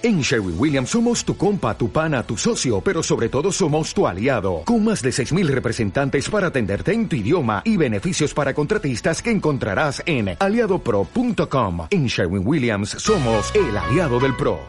En 0.00 0.20
Sherwin 0.20 0.54
Williams 0.56 0.90
somos 0.90 1.24
tu 1.24 1.36
compa, 1.36 1.76
tu 1.76 1.90
pana, 1.90 2.22
tu 2.22 2.36
socio, 2.36 2.80
pero 2.80 3.02
sobre 3.02 3.28
todo 3.28 3.50
somos 3.50 3.92
tu 3.92 4.06
aliado, 4.06 4.62
con 4.64 4.84
más 4.84 5.02
de 5.02 5.10
6.000 5.10 5.48
representantes 5.48 6.30
para 6.30 6.46
atenderte 6.46 6.92
en 6.92 7.08
tu 7.08 7.16
idioma 7.16 7.62
y 7.64 7.76
beneficios 7.76 8.32
para 8.32 8.54
contratistas 8.54 9.20
que 9.20 9.32
encontrarás 9.32 10.00
en 10.06 10.36
aliadopro.com. 10.38 11.88
En 11.90 12.06
Sherwin 12.06 12.46
Williams 12.46 12.90
somos 12.90 13.52
el 13.56 13.76
aliado 13.76 14.20
del 14.20 14.36
PRO. 14.36 14.60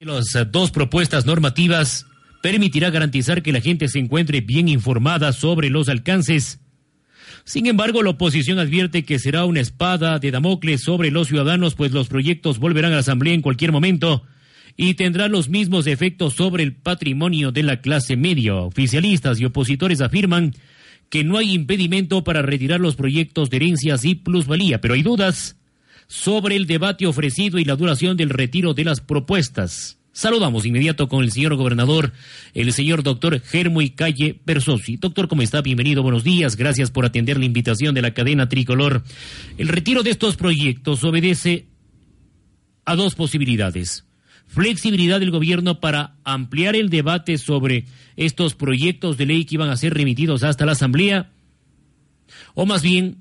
Las 0.00 0.34
eh, 0.34 0.46
dos 0.46 0.70
propuestas 0.70 1.26
normativas 1.26 2.06
permitirá 2.40 2.88
garantizar 2.88 3.42
que 3.42 3.52
la 3.52 3.60
gente 3.60 3.86
se 3.86 3.98
encuentre 3.98 4.40
bien 4.40 4.66
informada 4.66 5.34
sobre 5.34 5.68
los 5.68 5.90
alcances. 5.90 6.58
Sin 7.44 7.66
embargo, 7.66 8.02
la 8.02 8.10
oposición 8.10 8.58
advierte 8.58 9.04
que 9.04 9.18
será 9.18 9.44
una 9.44 9.60
espada 9.60 10.18
de 10.18 10.30
Damocles 10.30 10.80
sobre 10.80 11.10
los 11.10 11.28
ciudadanos, 11.28 11.74
pues 11.74 11.92
los 11.92 12.08
proyectos 12.08 12.58
volverán 12.58 12.92
a 12.92 12.94
la 12.94 13.00
Asamblea 13.00 13.34
en 13.34 13.42
cualquier 13.42 13.72
momento 13.72 14.24
y 14.82 14.94
tendrá 14.94 15.28
los 15.28 15.50
mismos 15.50 15.86
efectos 15.86 16.32
sobre 16.32 16.62
el 16.62 16.74
patrimonio 16.74 17.52
de 17.52 17.62
la 17.62 17.82
clase 17.82 18.16
media. 18.16 18.54
Oficialistas 18.54 19.38
y 19.38 19.44
opositores 19.44 20.00
afirman 20.00 20.54
que 21.10 21.22
no 21.22 21.36
hay 21.36 21.52
impedimento 21.52 22.24
para 22.24 22.40
retirar 22.40 22.80
los 22.80 22.96
proyectos 22.96 23.50
de 23.50 23.58
herencias 23.58 24.06
y 24.06 24.14
plusvalía, 24.14 24.80
pero 24.80 24.94
hay 24.94 25.02
dudas 25.02 25.58
sobre 26.06 26.56
el 26.56 26.66
debate 26.66 27.06
ofrecido 27.06 27.58
y 27.58 27.66
la 27.66 27.76
duración 27.76 28.16
del 28.16 28.30
retiro 28.30 28.72
de 28.72 28.84
las 28.84 29.02
propuestas. 29.02 29.98
Saludamos 30.12 30.64
inmediato 30.64 31.10
con 31.10 31.24
el 31.24 31.30
señor 31.30 31.56
gobernador, 31.56 32.14
el 32.54 32.72
señor 32.72 33.02
doctor 33.02 33.38
Germui 33.38 33.90
Calle 33.90 34.40
Persosi. 34.46 34.96
Doctor, 34.96 35.28
¿cómo 35.28 35.42
está? 35.42 35.60
Bienvenido, 35.60 36.02
buenos 36.02 36.24
días. 36.24 36.56
Gracias 36.56 36.90
por 36.90 37.04
atender 37.04 37.38
la 37.38 37.44
invitación 37.44 37.94
de 37.94 38.00
la 38.00 38.14
cadena 38.14 38.48
tricolor. 38.48 39.04
El 39.58 39.68
retiro 39.68 40.02
de 40.02 40.10
estos 40.10 40.36
proyectos 40.36 41.04
obedece 41.04 41.66
a 42.86 42.96
dos 42.96 43.14
posibilidades 43.14 44.06
flexibilidad 44.50 45.20
del 45.20 45.30
gobierno 45.30 45.80
para 45.80 46.16
ampliar 46.24 46.74
el 46.74 46.90
debate 46.90 47.38
sobre 47.38 47.84
estos 48.16 48.54
proyectos 48.54 49.16
de 49.16 49.26
ley 49.26 49.44
que 49.44 49.54
iban 49.54 49.70
a 49.70 49.76
ser 49.76 49.94
remitidos 49.94 50.42
hasta 50.42 50.66
la 50.66 50.72
Asamblea, 50.72 51.30
o 52.54 52.66
más 52.66 52.82
bien 52.82 53.16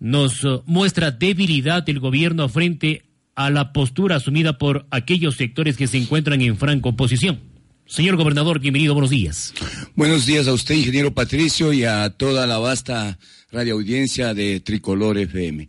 nos 0.00 0.42
uh, 0.44 0.62
muestra 0.66 1.12
debilidad 1.12 1.84
del 1.84 2.00
gobierno 2.00 2.48
frente 2.48 3.04
a 3.36 3.50
la 3.50 3.72
postura 3.72 4.16
asumida 4.16 4.58
por 4.58 4.86
aquellos 4.90 5.36
sectores 5.36 5.76
que 5.76 5.86
se 5.86 5.98
encuentran 5.98 6.40
en 6.42 6.56
franca 6.56 6.88
oposición. 6.88 7.40
Señor 7.86 8.16
gobernador, 8.16 8.58
bienvenido, 8.58 8.94
buenos 8.94 9.10
días. 9.10 9.54
Buenos 9.94 10.26
días 10.26 10.48
a 10.48 10.52
usted, 10.52 10.74
ingeniero 10.74 11.14
Patricio, 11.14 11.72
y 11.72 11.84
a 11.84 12.10
toda 12.10 12.46
la 12.46 12.58
vasta 12.58 13.18
radioaudiencia 13.52 14.34
de 14.34 14.60
Tricolor 14.60 15.18
FM. 15.18 15.68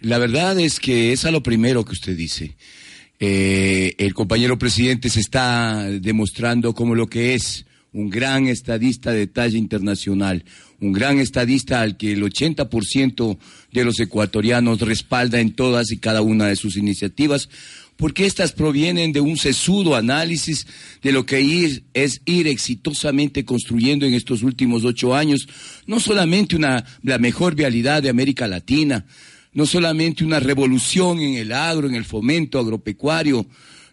La 0.00 0.18
verdad 0.18 0.58
es 0.58 0.80
que 0.80 1.12
es 1.12 1.24
a 1.24 1.30
lo 1.30 1.42
primero 1.42 1.84
que 1.84 1.92
usted 1.92 2.16
dice. 2.16 2.56
Eh, 3.24 3.94
el 3.98 4.14
compañero 4.14 4.58
presidente 4.58 5.08
se 5.08 5.20
está 5.20 5.88
demostrando 5.88 6.74
como 6.74 6.96
lo 6.96 7.06
que 7.06 7.34
es 7.34 7.66
un 7.92 8.10
gran 8.10 8.48
estadista 8.48 9.12
de 9.12 9.28
talla 9.28 9.56
internacional, 9.56 10.44
un 10.80 10.92
gran 10.92 11.20
estadista 11.20 11.82
al 11.82 11.96
que 11.96 12.14
el 12.14 12.22
80% 12.24 13.38
de 13.70 13.84
los 13.84 14.00
ecuatorianos 14.00 14.80
respalda 14.80 15.38
en 15.38 15.52
todas 15.52 15.92
y 15.92 15.98
cada 15.98 16.20
una 16.20 16.48
de 16.48 16.56
sus 16.56 16.76
iniciativas, 16.76 17.48
porque 17.96 18.26
éstas 18.26 18.50
provienen 18.50 19.12
de 19.12 19.20
un 19.20 19.36
sesudo 19.36 19.94
análisis 19.94 20.66
de 21.00 21.12
lo 21.12 21.24
que 21.24 21.80
es 21.94 22.22
ir 22.24 22.48
exitosamente 22.48 23.44
construyendo 23.44 24.04
en 24.04 24.14
estos 24.14 24.42
últimos 24.42 24.84
ocho 24.84 25.14
años, 25.14 25.46
no 25.86 26.00
solamente 26.00 26.56
una, 26.56 26.84
la 27.04 27.18
mejor 27.18 27.54
vialidad 27.54 28.02
de 28.02 28.08
América 28.08 28.48
Latina, 28.48 29.06
no 29.52 29.66
solamente 29.66 30.24
una 30.24 30.40
revolución 30.40 31.20
en 31.20 31.34
el 31.34 31.52
agro, 31.52 31.88
en 31.88 31.94
el 31.94 32.04
fomento 32.04 32.58
agropecuario, 32.58 33.46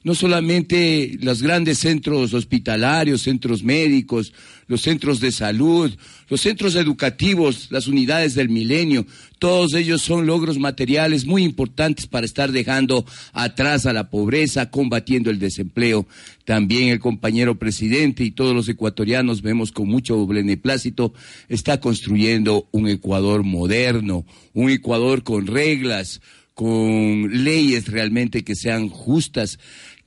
no 0.04 0.16
solamente 0.16 1.18
los 1.22 1.42
grandes 1.42 1.80
centros 1.80 2.34
hospitalarios, 2.34 3.22
centros 3.22 3.64
médicos, 3.64 4.34
los 4.68 4.82
centros 4.82 5.20
de 5.20 5.32
salud, 5.32 5.92
los 6.30 6.42
centros 6.42 6.76
educativos, 6.76 7.68
las 7.72 7.88
unidades 7.88 8.36
del 8.36 8.50
milenio, 8.50 9.06
todos 9.40 9.74
ellos 9.74 10.02
son 10.02 10.28
logros 10.28 10.60
materiales 10.60 11.26
muy 11.26 11.44
importantes 11.44 12.08
para 12.08 12.26
estar 12.26 12.52
dejando 12.52 13.06
atrás 13.34 13.86
a 13.86 13.94
la 13.94 14.10
pobreza, 14.10 14.70
combatiendo 14.70 15.30
el 15.30 15.40
desempleo. 15.40 16.06
También 16.46 16.90
el 16.90 17.00
compañero 17.00 17.58
presidente 17.58 18.24
y 18.24 18.32
todos 18.32 18.54
los 18.54 18.68
ecuatorianos 18.70 19.42
vemos 19.42 19.72
con 19.72 19.88
mucho 19.88 20.28
beneplácito, 20.28 21.14
está 21.48 21.80
construyendo 21.80 22.68
un 22.72 22.88
Ecuador 22.90 23.44
moderno, 23.44 24.26
un 24.54 24.70
Ecuador 24.70 25.24
con 25.24 25.48
reglas, 25.48 26.22
con 26.60 27.46
leyes 27.46 27.88
realmente 27.88 28.44
que 28.44 28.54
sean 28.54 28.90
justas, 28.90 29.60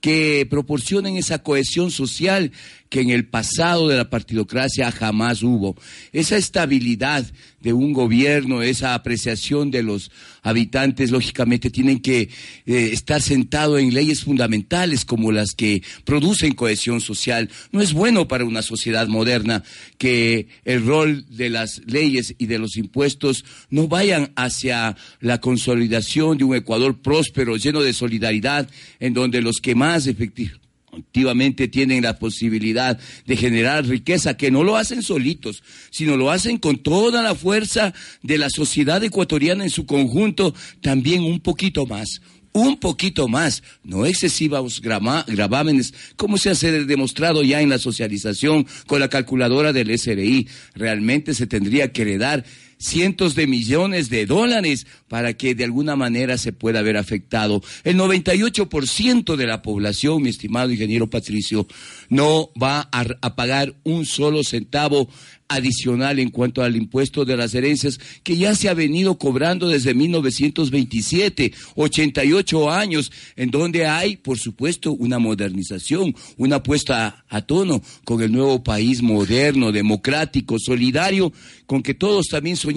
que 0.03 0.45
proporcionen 0.49 1.15
esa 1.15 1.39
cohesión 1.39 1.89
social 1.89 2.51
que 2.89 2.99
en 2.99 3.09
el 3.09 3.25
pasado 3.25 3.87
de 3.87 3.95
la 3.95 4.09
partidocracia 4.09 4.91
jamás 4.91 5.41
hubo. 5.41 5.77
Esa 6.11 6.35
estabilidad 6.35 7.25
de 7.61 7.71
un 7.71 7.93
gobierno, 7.93 8.61
esa 8.61 8.95
apreciación 8.95 9.71
de 9.71 9.81
los 9.81 10.11
habitantes, 10.41 11.09
lógicamente 11.09 11.69
tienen 11.69 12.01
que 12.01 12.29
eh, 12.65 12.89
estar 12.91 13.21
sentados 13.21 13.79
en 13.79 13.93
leyes 13.93 14.25
fundamentales 14.25 15.05
como 15.05 15.31
las 15.31 15.53
que 15.55 15.81
producen 16.03 16.53
cohesión 16.53 16.99
social. 16.99 17.49
No 17.71 17.81
es 17.81 17.93
bueno 17.93 18.27
para 18.27 18.43
una 18.43 18.61
sociedad 18.61 19.07
moderna 19.07 19.63
que 19.97 20.47
el 20.65 20.85
rol 20.85 21.25
de 21.29 21.49
las 21.49 21.81
leyes 21.85 22.35
y 22.37 22.47
de 22.47 22.59
los 22.59 22.75
impuestos 22.75 23.45
no 23.69 23.87
vayan 23.87 24.33
hacia 24.35 24.97
la 25.21 25.39
consolidación 25.39 26.37
de 26.37 26.43
un 26.43 26.55
Ecuador 26.55 27.01
próspero, 27.01 27.55
lleno 27.55 27.81
de 27.81 27.93
solidaridad, 27.93 28.69
en 28.99 29.13
donde 29.13 29.41
los 29.41 29.61
que 29.61 29.75
más 29.75 29.92
efectivamente 29.97 30.63
activamente 30.97 31.67
tienen 31.67 32.03
la 32.03 32.19
posibilidad 32.19 32.99
de 33.25 33.35
generar 33.35 33.85
riqueza, 33.85 34.37
que 34.37 34.51
no 34.51 34.63
lo 34.63 34.77
hacen 34.77 35.01
solitos, 35.01 35.63
sino 35.89 36.17
lo 36.17 36.31
hacen 36.31 36.57
con 36.57 36.77
toda 36.77 37.21
la 37.23 37.35
fuerza 37.35 37.93
de 38.21 38.37
la 38.37 38.49
sociedad 38.49 39.03
ecuatoriana 39.03 39.63
en 39.63 39.69
su 39.69 39.85
conjunto, 39.85 40.53
también 40.81 41.23
un 41.23 41.39
poquito 41.39 41.85
más, 41.85 42.21
un 42.53 42.79
poquito 42.79 43.27
más, 43.27 43.63
no 43.83 44.05
excesivos 44.05 44.81
gravámenes, 44.81 45.93
como 46.15 46.37
se 46.37 46.51
ha 46.51 46.53
demostrado 46.53 47.43
ya 47.43 47.61
en 47.61 47.69
la 47.69 47.79
socialización 47.79 48.67
con 48.85 48.99
la 48.99 49.09
calculadora 49.09 49.73
del 49.73 49.97
SRI. 49.97 50.47
Realmente 50.75 51.33
se 51.33 51.47
tendría 51.47 51.91
que 51.91 52.03
heredar 52.03 52.45
cientos 52.77 53.35
de 53.35 53.47
millones 53.47 54.09
de 54.09 54.25
dólares 54.25 54.85
para 55.07 55.33
que 55.33 55.55
de 55.55 55.63
alguna 55.63 55.95
manera 55.95 56.37
se 56.37 56.53
pueda 56.53 56.81
ver 56.81 56.97
afectado. 56.97 57.61
El 57.83 57.97
98% 57.97 59.35
de 59.35 59.47
la 59.47 59.61
población, 59.61 60.21
mi 60.21 60.29
estimado 60.29 60.71
ingeniero 60.71 61.09
Patricio, 61.09 61.67
no 62.09 62.49
va 62.61 62.89
a, 62.91 63.35
pagar 63.35 63.75
un 63.83 64.05
solo 64.05 64.43
centavo 64.43 65.09
adicional 65.49 66.19
en 66.19 66.29
cuanto 66.29 66.63
al 66.63 66.75
impuesto 66.75 67.25
de 67.25 67.37
las 67.37 67.53
herencias 67.53 67.99
que 68.23 68.37
ya 68.37 68.55
se 68.55 68.69
ha 68.69 68.73
venido 68.73 69.17
cobrando 69.17 69.67
desde 69.67 69.93
1927, 69.93 71.53
88 71.75 72.71
años, 72.71 73.11
en 73.35 73.51
donde 73.51 73.85
hay, 73.85 74.17
por 74.17 74.39
supuesto, 74.39 74.93
una 74.93 75.19
modernización, 75.19 76.15
una 76.37 76.63
puesta 76.63 77.23
a, 77.29 77.41
tono 77.41 77.81
con 78.03 78.21
el 78.21 78.31
nuevo 78.31 78.63
país 78.63 79.01
moderno, 79.01 79.71
democrático, 79.71 80.57
solidario, 80.59 81.31
con 81.65 81.83
que 81.83 81.93
todos 81.93 82.27
también 82.27 82.55
soñamos 82.55 82.72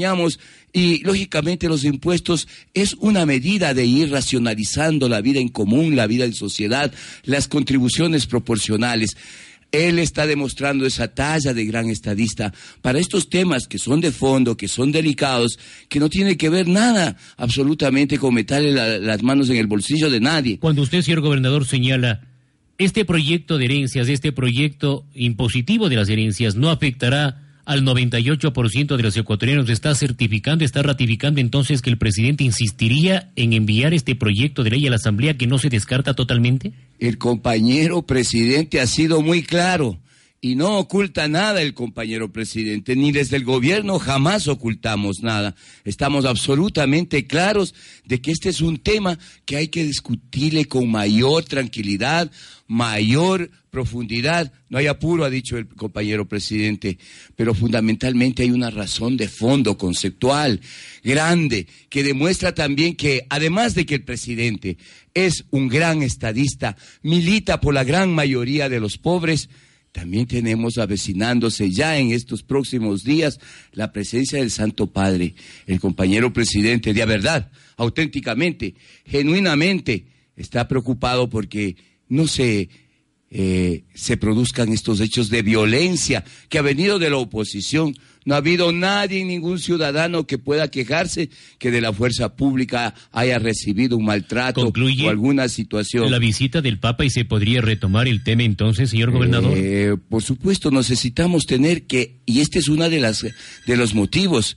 y 0.73 1.03
lógicamente 1.05 1.69
los 1.69 1.85
impuestos 1.85 2.49
es 2.75 2.95
una 2.95 3.25
medida 3.25 3.75
de 3.75 3.87
ir 3.87 4.11
racionalizando 4.11 5.09
la 5.09 5.21
vida 5.21 5.41
en 5.41 5.49
común, 5.49 5.97
la 5.97 6.07
vida 6.07 6.25
en 6.25 6.35
sociedad, 6.35 6.93
las 7.25 7.49
contribuciones 7.49 8.27
proporcionales. 8.27 9.17
Él 9.73 9.99
está 9.99 10.27
demostrando 10.27 10.87
esa 10.87 11.09
talla 11.09 11.53
de 11.53 11.65
gran 11.65 11.91
estadista 11.91 12.53
para 12.83 12.99
estos 12.99 13.29
temas 13.29 13.67
que 13.67 13.79
son 13.79 14.01
de 14.01 14.13
fondo, 14.13 14.57
que 14.57 14.69
son 14.69 14.93
delicados, 14.93 15.59
que 15.89 15.99
no 15.99 16.09
tiene 16.09 16.37
que 16.37 16.49
ver 16.49 16.69
nada 16.69 17.17
absolutamente 17.37 18.19
con 18.19 18.35
meterle 18.35 19.01
las 19.01 19.23
manos 19.23 19.51
en 19.51 19.57
el 19.57 19.67
bolsillo 19.67 20.09
de 20.09 20.21
nadie. 20.21 20.59
Cuando 20.59 20.83
usted, 20.83 21.03
señor 21.03 21.21
gobernador, 21.21 21.67
señala, 21.67 22.23
este 22.79 23.05
proyecto 23.05 23.59
de 23.59 23.65
herencias, 23.65 24.09
este 24.09 24.33
proyecto 24.33 25.05
impositivo 25.15 25.89
de 25.89 25.97
las 25.97 26.09
herencias, 26.09 26.55
no 26.55 26.71
afectará 26.71 27.46
al 27.67 27.85
98% 27.85 28.97
de 28.97 29.03
los 29.03 29.17
ecuatorianos 29.17 29.69
está 29.69 29.95
certificando, 29.95 30.65
está 30.65 30.83
ratificando 30.83 31.41
entonces 31.41 31.83
que 31.83 31.91
el 31.91 31.99
presidente 31.99 32.45
insistiría 32.45 33.31
en 33.37 33.53
enviar 33.53 33.93
este 33.93 34.15
proyecto 34.15 34.63
de 34.63 34.71
ley 34.71 34.87
a 34.87 34.91
la 34.91 34.97
Asamblea 34.97 35.37
que 35.37 35.49
no 35.49 35.59
se 35.59 35.69
descarta 35.69 36.15
totalmente? 36.15 36.73
El 36.99 37.19
compañero 37.19 38.03
presidente 38.03 38.81
ha 38.81 38.87
sido 38.87 39.21
muy 39.21 39.43
claro 39.43 39.99
y 40.41 40.55
no 40.55 40.79
oculta 40.79 41.29
nada 41.29 41.63
el 41.63 41.75
compañero 41.75 42.33
presidente, 42.33 42.95
ni 42.95 43.11
desde 43.11 43.37
el 43.37 43.45
gobierno 43.45 43.99
jamás 43.99 44.49
ocultamos 44.49 45.21
nada. 45.23 45.55
Estamos 45.85 46.25
absolutamente 46.25 47.27
claros 47.27 47.75
de 48.05 48.21
que 48.21 48.33
este 48.33 48.51
es 48.51 48.61
un 48.61 48.79
tema 48.79 49.19
que 49.45 49.57
hay 49.57 49.69
que 49.69 49.85
discutirle 49.85 50.67
con 50.67 50.91
mayor 50.91 51.45
tranquilidad, 51.45 52.31
mayor 52.67 53.51
profundidad. 53.71 54.53
No 54.69 54.79
hay 54.79 54.87
apuro, 54.87 55.25
ha 55.25 55.31
dicho 55.31 55.57
el 55.57 55.69
compañero 55.69 56.29
presidente, 56.29 56.99
pero 57.35 57.55
fundamentalmente 57.55 58.43
hay 58.43 58.51
una 58.51 58.71
razón 58.71 59.17
de 59.17 59.29
fondo 59.29 59.79
conceptual 59.79 60.61
grande 61.03 61.67
que 61.89 62.03
demuestra 62.03 62.55
también 62.55 62.95
que, 62.95 63.27
además 63.31 63.75
de 63.75 63.87
que 63.87 63.97
el 63.97 64.05
presidente 64.05 64.77
es 65.15 65.45
un 65.51 65.69
gran 65.69 66.03
estadista, 66.03 66.77
milita 67.03 67.61
por 67.61 67.75
la 67.75 67.85
gran 67.85 68.15
mayoría 68.15 68.69
de 68.69 68.81
los 68.81 68.99
pobres, 68.99 69.49
también 69.97 70.27
tenemos 70.27 70.77
avecinándose 70.77 71.71
ya 71.71 71.99
en 71.99 72.11
estos 72.11 72.43
próximos 72.43 73.03
días 73.03 73.41
la 73.73 73.93
presencia 73.93 74.41
del 74.41 74.51
Santo 74.51 74.89
Padre, 74.89 75.35
el 75.67 75.81
compañero 75.81 76.35
presidente, 76.35 76.93
de 76.93 77.07
verdad, 77.07 77.51
auténticamente, 77.79 78.75
genuinamente, 79.07 80.05
está 80.37 80.69
preocupado 80.69 81.31
porque 81.31 81.77
no 82.11 82.27
se, 82.27 82.69
eh, 83.31 83.85
se 83.95 84.19
produzcan 84.19 84.71
estos 84.71 85.01
hechos 85.01 85.31
de 85.31 85.41
violencia 85.41 86.25
que 86.51 86.59
ha 86.59 86.63
venido 86.63 86.99
de 86.99 87.09
la 87.09 87.17
oposición 87.17 87.97
no 88.27 88.35
ha 88.35 88.39
habido 88.39 88.73
nadie, 88.73 89.25
ningún 89.25 89.61
ciudadano 89.61 90.27
que 90.27 90.37
pueda 90.37 90.69
quejarse 90.69 91.31
que 91.59 91.71
de 91.71 91.81
la 91.81 91.93
fuerza 91.93 92.35
pública 92.35 92.93
haya 93.13 93.39
recibido 93.39 93.97
un 93.97 94.05
maltrato 94.05 94.63
o 94.63 95.09
alguna 95.09 95.49
situación. 95.49 96.11
La 96.11 96.19
visita 96.19 96.61
del 96.61 96.79
Papa 96.79 97.05
y 97.05 97.11
se 97.11 97.25
podría 97.25 97.61
retomar 97.61 98.09
el 98.09 98.25
tema 98.25 98.43
entonces, 98.43 98.91
señor 98.91 99.13
gobernador. 99.13 99.53
Eh, 99.57 99.97
por 100.09 100.25
supuesto, 100.25 100.73
necesitamos 100.73 101.47
tener 101.47 101.87
que, 101.87 102.17
y 102.27 102.41
este 102.41 102.59
es 102.59 102.69
uno 102.69 102.91
de, 102.91 102.99
las, 102.99 103.23
de 103.23 103.77
los 103.77 103.95
motivos, 103.95 104.57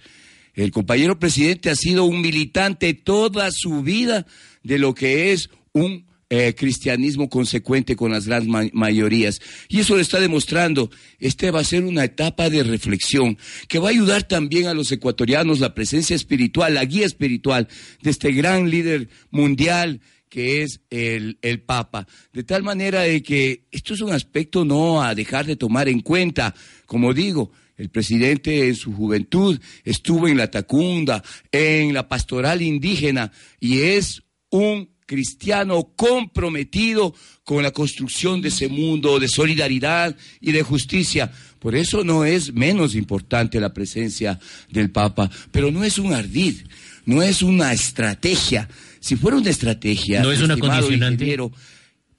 el 0.56 0.71
compañero 0.71 1.19
presidente 1.19 1.69
ha 1.69 1.75
sido 1.75 2.06
un 2.06 2.21
militante 2.21 2.95
toda 2.95 3.50
su 3.51 3.83
vida 3.83 4.25
de 4.63 4.80
lo 4.80 4.95
que 4.95 5.31
es 5.31 5.51
un 5.74 6.08
eh, 6.29 6.53
cristianismo 6.55 7.29
consecuente 7.29 7.95
con 7.95 8.11
las 8.11 8.27
grandes 8.27 8.71
mayorías. 8.73 9.41
Y 9.67 9.79
eso 9.79 9.95
lo 9.95 10.01
está 10.01 10.19
demostrando. 10.19 10.91
Este 11.19 11.51
va 11.51 11.61
a 11.61 11.63
ser 11.63 11.83
una 11.83 12.03
etapa 12.03 12.49
de 12.49 12.63
reflexión 12.63 13.37
que 13.67 13.79
va 13.79 13.87
a 13.87 13.91
ayudar 13.91 14.23
también 14.23 14.67
a 14.67 14.73
los 14.73 14.91
ecuatorianos 14.91 15.59
la 15.59 15.73
presencia 15.73 16.15
espiritual, 16.15 16.75
la 16.75 16.85
guía 16.85 17.05
espiritual 17.05 17.67
de 18.01 18.09
este 18.11 18.31
gran 18.31 18.69
líder 18.69 19.09
mundial 19.31 20.01
que 20.29 20.61
es 20.61 20.81
el, 20.91 21.39
el 21.41 21.61
Papa. 21.61 22.07
De 22.31 22.43
tal 22.43 22.61
manera 22.61 23.01
de 23.01 23.23
que 23.23 23.65
esto 23.71 23.95
es 23.95 24.01
un 24.01 24.11
aspecto 24.11 24.63
no 24.63 25.01
a 25.01 25.15
dejar 25.15 25.47
de 25.47 25.55
tomar 25.55 25.89
en 25.89 26.01
cuenta. 26.01 26.53
Como 26.85 27.13
digo, 27.15 27.51
el 27.75 27.89
presidente 27.89 28.67
en 28.67 28.75
su 28.75 28.93
juventud 28.93 29.59
estuvo 29.83 30.27
en 30.27 30.37
la 30.37 30.51
Tacunda, 30.51 31.23
en 31.51 31.93
la 31.93 32.07
pastoral 32.07 32.61
indígena, 32.61 33.31
y 33.59 33.79
es 33.79 34.21
un 34.51 34.89
cristiano 35.09 35.91
comprometido 35.95 37.15
con 37.44 37.63
la 37.63 37.71
construcción 37.71 38.44
de 38.44 38.50
ese 38.50 38.67
mundo 38.67 39.19
de 39.19 39.27
solidaridad 39.27 40.15
y 40.39 40.51
de 40.51 40.61
justicia. 40.61 41.31
Por 41.57 41.75
eso 41.75 42.03
no 42.03 42.25
es 42.25 42.53
menos 42.53 42.94
importante 42.94 43.59
la 43.59 43.73
presencia 43.73 44.39
del 44.69 44.91
Papa, 44.91 45.31
pero 45.51 45.71
no 45.71 45.83
es 45.83 45.97
un 45.97 46.13
ardid, 46.13 46.57
no 47.06 47.23
es 47.23 47.41
una 47.41 47.73
estrategia. 47.73 48.69
Si 49.00 49.15
fuera 49.15 49.38
una 49.38 49.50
estrategia, 49.50 50.21
no 50.21 50.31
es 50.31 50.41
una 50.41 50.57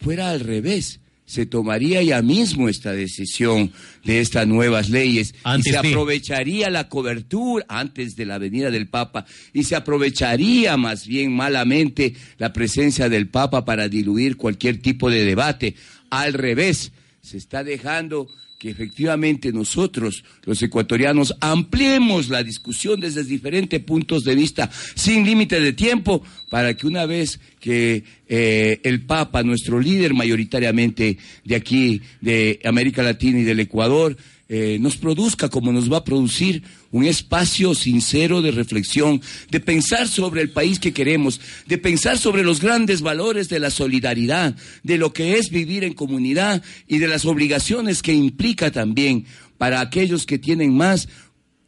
fuera 0.01 0.31
al 0.31 0.41
revés 0.41 0.99
se 1.31 1.47
tomaría 1.47 2.03
ya 2.03 2.23
mismo 2.23 2.69
esta 2.69 2.91
decisión 2.91 3.71
de 4.03 4.19
estas 4.19 4.49
nuevas 4.49 4.91
leyes. 4.91 5.33
Y 5.59 5.63
se 5.63 5.79
aprovecharía 5.79 6.71
la 6.71 6.89
cobertura 6.89 7.65
antes 7.69 8.17
de 8.17 8.27
la 8.27 8.39
venida 8.39 8.73
del 8.73 8.89
Papa. 8.89 9.27
Y 9.53 9.63
se 9.63 9.77
aprovecharía 9.77 10.77
más 10.77 11.07
bien 11.07 11.33
malamente 11.33 12.15
la 12.37 12.53
presencia 12.53 13.09
del 13.09 13.29
Papa 13.29 13.65
para 13.65 13.89
diluir 13.89 14.37
cualquier 14.37 14.83
tipo 14.83 15.09
de 15.09 15.25
debate. 15.25 15.77
Al 16.11 16.33
revés, 16.33 16.91
se 17.23 17.37
está 17.37 17.63
dejando 17.63 18.27
que 18.61 18.69
efectivamente 18.69 19.53
nosotros, 19.53 20.23
los 20.45 20.63
ecuatorianos, 20.63 21.35
ampliemos 21.41 22.29
la 22.29 22.43
discusión 22.43 23.01
desde 23.01 23.25
diferentes 23.25 23.83
puntos 23.83 24.23
de 24.23 24.35
vista, 24.35 24.71
sin 24.95 25.25
límite 25.25 25.59
de 25.61 25.73
tiempo, 25.73 26.23
para 26.51 26.77
que 26.77 26.87
una 26.87 27.07
vez 27.07 27.41
que 27.59 28.05
eh, 28.29 28.79
el 28.85 29.01
Papa, 29.07 29.43
nuestro 29.43 29.81
líder 29.81 30.13
mayoritariamente 30.13 31.17
de 31.43 31.57
aquí, 31.57 32.03
de 32.21 32.61
América 32.67 33.03
Latina 33.03 33.39
y 33.39 33.45
del 33.45 33.61
Ecuador, 33.61 34.15
eh, 34.53 34.79
nos 34.81 34.97
produzca 34.97 35.49
como 35.49 35.71
nos 35.71 35.91
va 35.93 35.99
a 35.99 36.05
producir 36.05 36.65
un 36.91 37.05
espacio 37.05 37.73
sincero 37.77 38.43
de 38.43 38.51
reflexión, 38.51 39.23
de 39.49 39.61
pensar 39.61 40.09
sobre 40.09 40.43
el 40.43 40.51
país 40.51 40.81
que 40.81 40.93
queremos, 40.93 41.41
de 41.69 41.79
pensar 41.79 42.19
sobre 42.19 42.43
los 42.43 42.61
grandes 42.61 43.01
valores 43.01 43.49
de 43.49 43.61
la 43.61 43.71
solidaridad, 43.71 44.57
de 44.83 44.99
lo 44.99 45.13
que 45.13 45.39
es 45.39 45.51
vivir 45.51 45.85
en 45.85 45.95
comunidad 45.95 46.65
y 46.89 46.99
de 46.99 47.07
las 47.07 47.27
obligaciones 47.27 48.03
que 48.03 48.13
implica 48.13 48.73
también 48.73 49.25
para 49.57 49.81
aquellos 49.81 50.27
que 50.27 50.37
tienen 50.37 50.77
más 50.77 51.09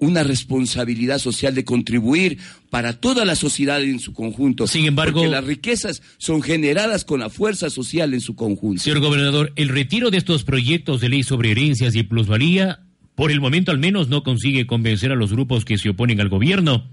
una 0.03 0.25
responsabilidad 0.25 1.19
social 1.19 1.55
de 1.55 1.65
contribuir 1.65 2.39
para 2.71 2.95
toda 2.95 3.25
la 3.25 3.37
sociedad 3.37 3.81
en 3.83 4.01
su 4.01 4.13
conjunto. 4.13 4.67
Sin 4.67 4.85
embargo, 4.85 5.21
porque 5.21 5.31
las 5.31 5.45
riquezas 5.45 6.03
son 6.19 6.43
generadas 6.43 7.05
con 7.05 7.21
la 7.21 7.31
fuerza 7.31 7.71
social 7.71 8.13
en 8.13 8.21
su 8.21 8.35
conjunto. 8.35 8.83
Señor 8.83 8.99
gobernador, 8.99 9.53
el 9.55 9.69
retiro 9.69 10.11
de 10.11 10.19
estos 10.19 10.43
proyectos 10.43 11.01
de 11.01 11.09
ley 11.09 11.23
sobre 11.23 11.53
herencias 11.53 11.95
y 11.95 12.03
plusvalía, 12.03 12.81
por 13.15 13.31
el 13.31 13.41
momento 13.41 13.71
al 13.71 13.79
menos, 13.79 14.09
no 14.09 14.25
consigue 14.25 14.67
convencer 14.67 15.13
a 15.13 15.17
los 15.17 15.33
grupos 15.33 15.65
que 15.65 15.79
se 15.79 15.91
oponen 15.91 16.21
al 16.21 16.29
gobierno. 16.29 16.91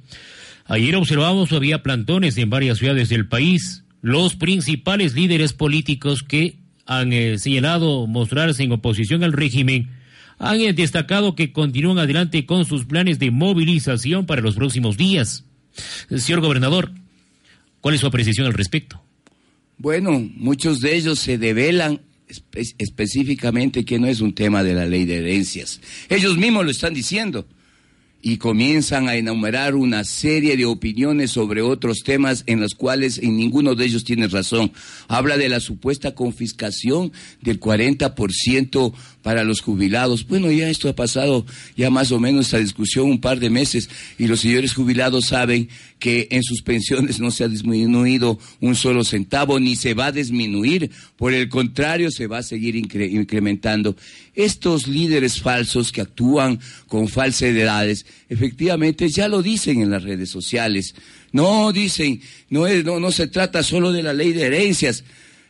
Ayer 0.66 0.96
observamos 0.96 1.52
había 1.52 1.82
plantones 1.82 2.38
en 2.38 2.52
varias 2.52 2.78
ciudades 2.78 3.10
del 3.10 3.28
país. 3.28 3.86
Los 4.02 4.36
principales 4.36 5.16
líderes 5.16 5.54
políticos 5.54 6.22
que 6.22 6.60
han 6.86 7.12
eh, 7.12 7.40
señalado 7.40 8.06
mostrarse 8.06 8.64
en 8.64 8.72
oposición 8.72 9.24
al 9.24 9.34
régimen 9.34 9.99
han 10.40 10.58
destacado 10.76 11.36
que 11.36 11.52
continúan 11.52 12.00
adelante 12.00 12.46
con 12.46 12.66
sus 12.66 12.86
planes 12.86 13.20
de 13.20 13.30
movilización 13.30 14.26
para 14.26 14.42
los 14.42 14.56
próximos 14.56 14.98
días. 14.98 15.44
Señor 16.10 16.42
gobernador, 16.42 16.92
¿cuál 17.82 17.96
es 17.96 18.02
su 18.02 18.08
apreciación 18.08 18.48
al 18.48 18.54
respecto? 18.54 19.02
Bueno, 19.78 20.20
muchos 20.36 20.82
de 20.82 20.96
ellos 20.96 21.20
se 21.20 21.38
develan 21.38 22.02
específicamente 22.78 23.86
que 23.86 24.00
no 24.00 24.08
es 24.08 24.22
un 24.22 24.34
tema 24.34 24.64
de 24.64 24.74
la 24.74 24.86
ley 24.86 25.06
de 25.06 25.18
herencias. 25.18 25.82
Ellos 26.10 26.38
mismos 26.38 26.66
lo 26.66 26.72
están 26.72 26.94
diciendo 26.94 27.46
y 28.22 28.38
comienzan 28.38 29.08
a 29.08 29.16
enumerar 29.16 29.76
una 29.76 30.04
serie 30.04 30.58
de 30.58 30.66
opiniones 30.66 31.32
sobre 31.32 31.62
otros 31.62 32.00
temas 32.04 32.44
en 32.48 32.60
los 32.60 32.76
cuales 32.76 33.22
ninguno 33.24 33.76
de 33.76 33.86
ellos 33.86 34.04
tiene 34.04 34.28
razón. 34.28 34.72
Habla 35.08 35.38
de 35.38 35.50
la 35.50 35.60
supuesta 35.60 36.14
confiscación 36.14 37.14
del 37.42 37.60
40% 37.60 38.94
para 39.22 39.44
los 39.44 39.62
jubilados. 39.62 40.28
Bueno, 40.28 40.52
ya 40.52 40.70
esto 40.70 40.90
ha 40.90 40.96
pasado 40.96 41.46
ya 41.76 41.90
más 41.90 42.12
o 42.12 42.20
menos 42.20 42.46
esta 42.46 42.60
discusión 42.60 43.10
un 43.10 43.20
par 43.20 43.40
de 43.40 43.50
meses 43.50 43.90
y 44.18 44.28
los 44.28 44.42
señores 44.42 44.74
jubilados 44.74 45.26
saben 45.28 45.70
que 46.00 46.30
en 46.32 46.44
sus 46.44 46.62
pensiones 46.62 47.20
no 47.20 47.30
se 47.30 47.44
ha 47.44 47.50
disminuido 47.50 48.40
un 48.62 48.76
solo 48.76 49.04
centavo 49.04 49.60
ni 49.60 49.76
se 49.76 49.94
va 49.94 50.08
a 50.08 50.12
disminuir, 50.12 50.92
por 51.18 51.34
el 51.34 51.50
contrario 51.50 52.10
se 52.12 52.28
va 52.28 52.38
a 52.38 52.44
seguir 52.44 52.76
incrementando. 52.76 53.98
Estos 54.34 54.88
líderes 54.88 55.42
falsos 55.42 55.92
que 55.92 56.02
actúan 56.02 56.60
con 56.88 57.10
falsedades, 57.10 58.06
efectivamente 58.30 59.10
ya 59.10 59.28
lo 59.28 59.42
dicen 59.42 59.82
en 59.82 59.92
las 59.92 60.04
redes 60.04 60.30
sociales. 60.30 60.96
No 61.32 61.72
dicen, 61.74 62.22
no 62.50 62.66
es 62.66 62.86
no 62.86 63.00
no 63.00 63.12
se 63.12 63.28
trata 63.28 63.62
solo 63.62 63.92
de 63.92 64.04
la 64.04 64.14
ley 64.14 64.32
de 64.32 64.44
herencias. 64.44 65.04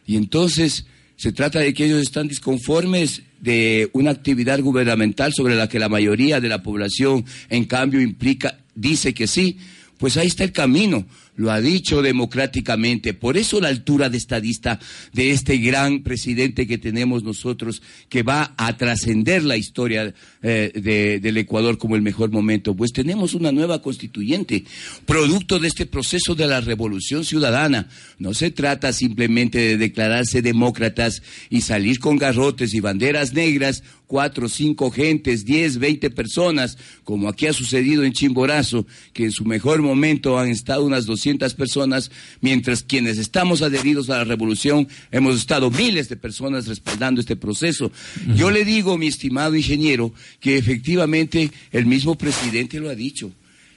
Y 0.07 0.15
entonces 0.17 0.85
se 1.19 1.33
trata 1.33 1.59
de 1.59 1.73
que 1.73 1.83
ellos 1.83 2.01
están 2.01 2.29
disconformes 2.29 3.23
de 3.41 3.89
una 3.91 4.11
actividad 4.11 4.61
gubernamental 4.61 5.33
sobre 5.33 5.55
la 5.55 5.67
que 5.67 5.77
la 5.77 5.89
mayoría 5.89 6.39
de 6.39 6.47
la 6.47 6.63
población, 6.63 7.25
en 7.49 7.65
cambio, 7.65 7.99
implica, 7.99 8.59
dice 8.73 9.13
que 9.13 9.27
sí, 9.27 9.57
pues 9.97 10.15
ahí 10.15 10.27
está 10.27 10.45
el 10.45 10.53
camino 10.53 11.05
lo 11.39 11.51
ha 11.53 11.61
dicho 11.61 12.01
democráticamente. 12.01 13.13
Por 13.13 13.37
eso 13.37 13.61
la 13.61 13.69
altura 13.69 14.09
de 14.09 14.17
estadista 14.17 14.77
de 15.13 15.31
este 15.31 15.57
gran 15.57 16.03
presidente 16.03 16.67
que 16.67 16.77
tenemos 16.77 17.23
nosotros, 17.23 17.81
que 18.09 18.23
va 18.23 18.53
a 18.57 18.75
trascender 18.75 19.45
la 19.45 19.55
historia 19.55 20.13
eh, 20.43 21.19
del 21.21 21.37
Ecuador 21.37 21.77
como 21.77 21.95
el 21.95 22.01
mejor 22.01 22.29
momento. 22.29 22.75
Pues 22.75 22.91
tenemos 22.91 23.35
una 23.35 23.53
nueva 23.53 23.81
constituyente, 23.81 24.65
producto 25.05 25.59
de 25.59 25.69
este 25.69 25.85
proceso 25.85 26.35
de 26.35 26.45
la 26.45 26.59
revolución 26.59 27.23
ciudadana. 27.23 27.87
No 28.17 28.33
se 28.33 28.51
trata 28.51 28.91
simplemente 28.91 29.59
de 29.59 29.77
declararse 29.77 30.41
demócratas 30.41 31.23
y 31.49 31.61
salir 31.61 31.99
con 31.99 32.17
garrotes 32.17 32.73
y 32.73 32.81
banderas 32.81 33.31
negras 33.31 33.81
cuatro, 34.09 34.49
cinco 34.49 34.89
gentes, 34.89 35.45
diez, 35.45 35.77
veinte 35.77 36.09
personas, 36.09 36.79
como 37.03 37.29
aquí 37.29 37.45
ha 37.45 37.53
sucedido 37.53 38.03
en 38.03 38.11
Chimborazo, 38.11 38.87
que 39.13 39.25
en 39.25 39.31
su 39.31 39.45
mejor 39.45 39.83
momento 39.83 40.39
han 40.39 40.49
estado 40.49 40.83
unas 40.83 41.05
doscientas 41.05 41.53
personas, 41.53 42.09
mientras 42.41 42.81
quienes 42.81 43.19
estamos 43.19 43.61
adheridos 43.61 44.09
a 44.09 44.17
la 44.17 44.23
revolución 44.23 44.87
hemos 45.11 45.37
estado 45.37 45.69
miles 45.69 46.09
de 46.09 46.17
personas 46.17 46.65
respaldando 46.65 47.21
este 47.21 47.35
proceso. 47.35 47.91
Yo 48.35 48.49
le 48.49 48.65
digo, 48.65 48.97
mi 48.97 49.05
estimado 49.05 49.55
ingeniero, 49.55 50.11
que 50.39 50.57
efectivamente 50.57 51.51
el 51.71 51.85
mismo 51.85 52.15
presidente 52.15 52.79
lo 52.79 52.89
ha 52.89 52.95
dicho. 52.95 53.31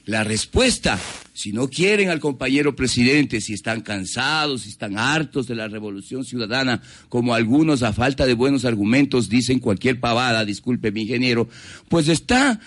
La 0.05 0.25
respuesta, 0.25 0.99
si 1.33 1.53
no 1.53 1.69
quieren 1.69 2.09
al 2.09 2.19
compañero 2.19 2.75
presidente, 2.75 3.41
si 3.41 3.55
están 3.55 3.83
cansados, 3.83 4.63
si 4.63 4.71
están 4.71 4.99
hartos 4.99 5.47
de 5.47 5.55
la 5.55 5.69
revolución 5.69 6.25
ciudadana, 6.25 6.83
como 7.09 7.35
algunos 7.35 7.85
a 7.85 7.93
falta 7.93 8.27
de 8.27 8.35
buenos 8.35 8.65
argumentos 8.65 9.29
dicen 9.29 9.61
cualquier 9.61 10.01
pavada, 10.01 10.45
disculpe 10.45 10.91
mi 10.91 11.03
ingeniero, 11.03 11.49
pues 11.89 12.09
está 12.09 12.59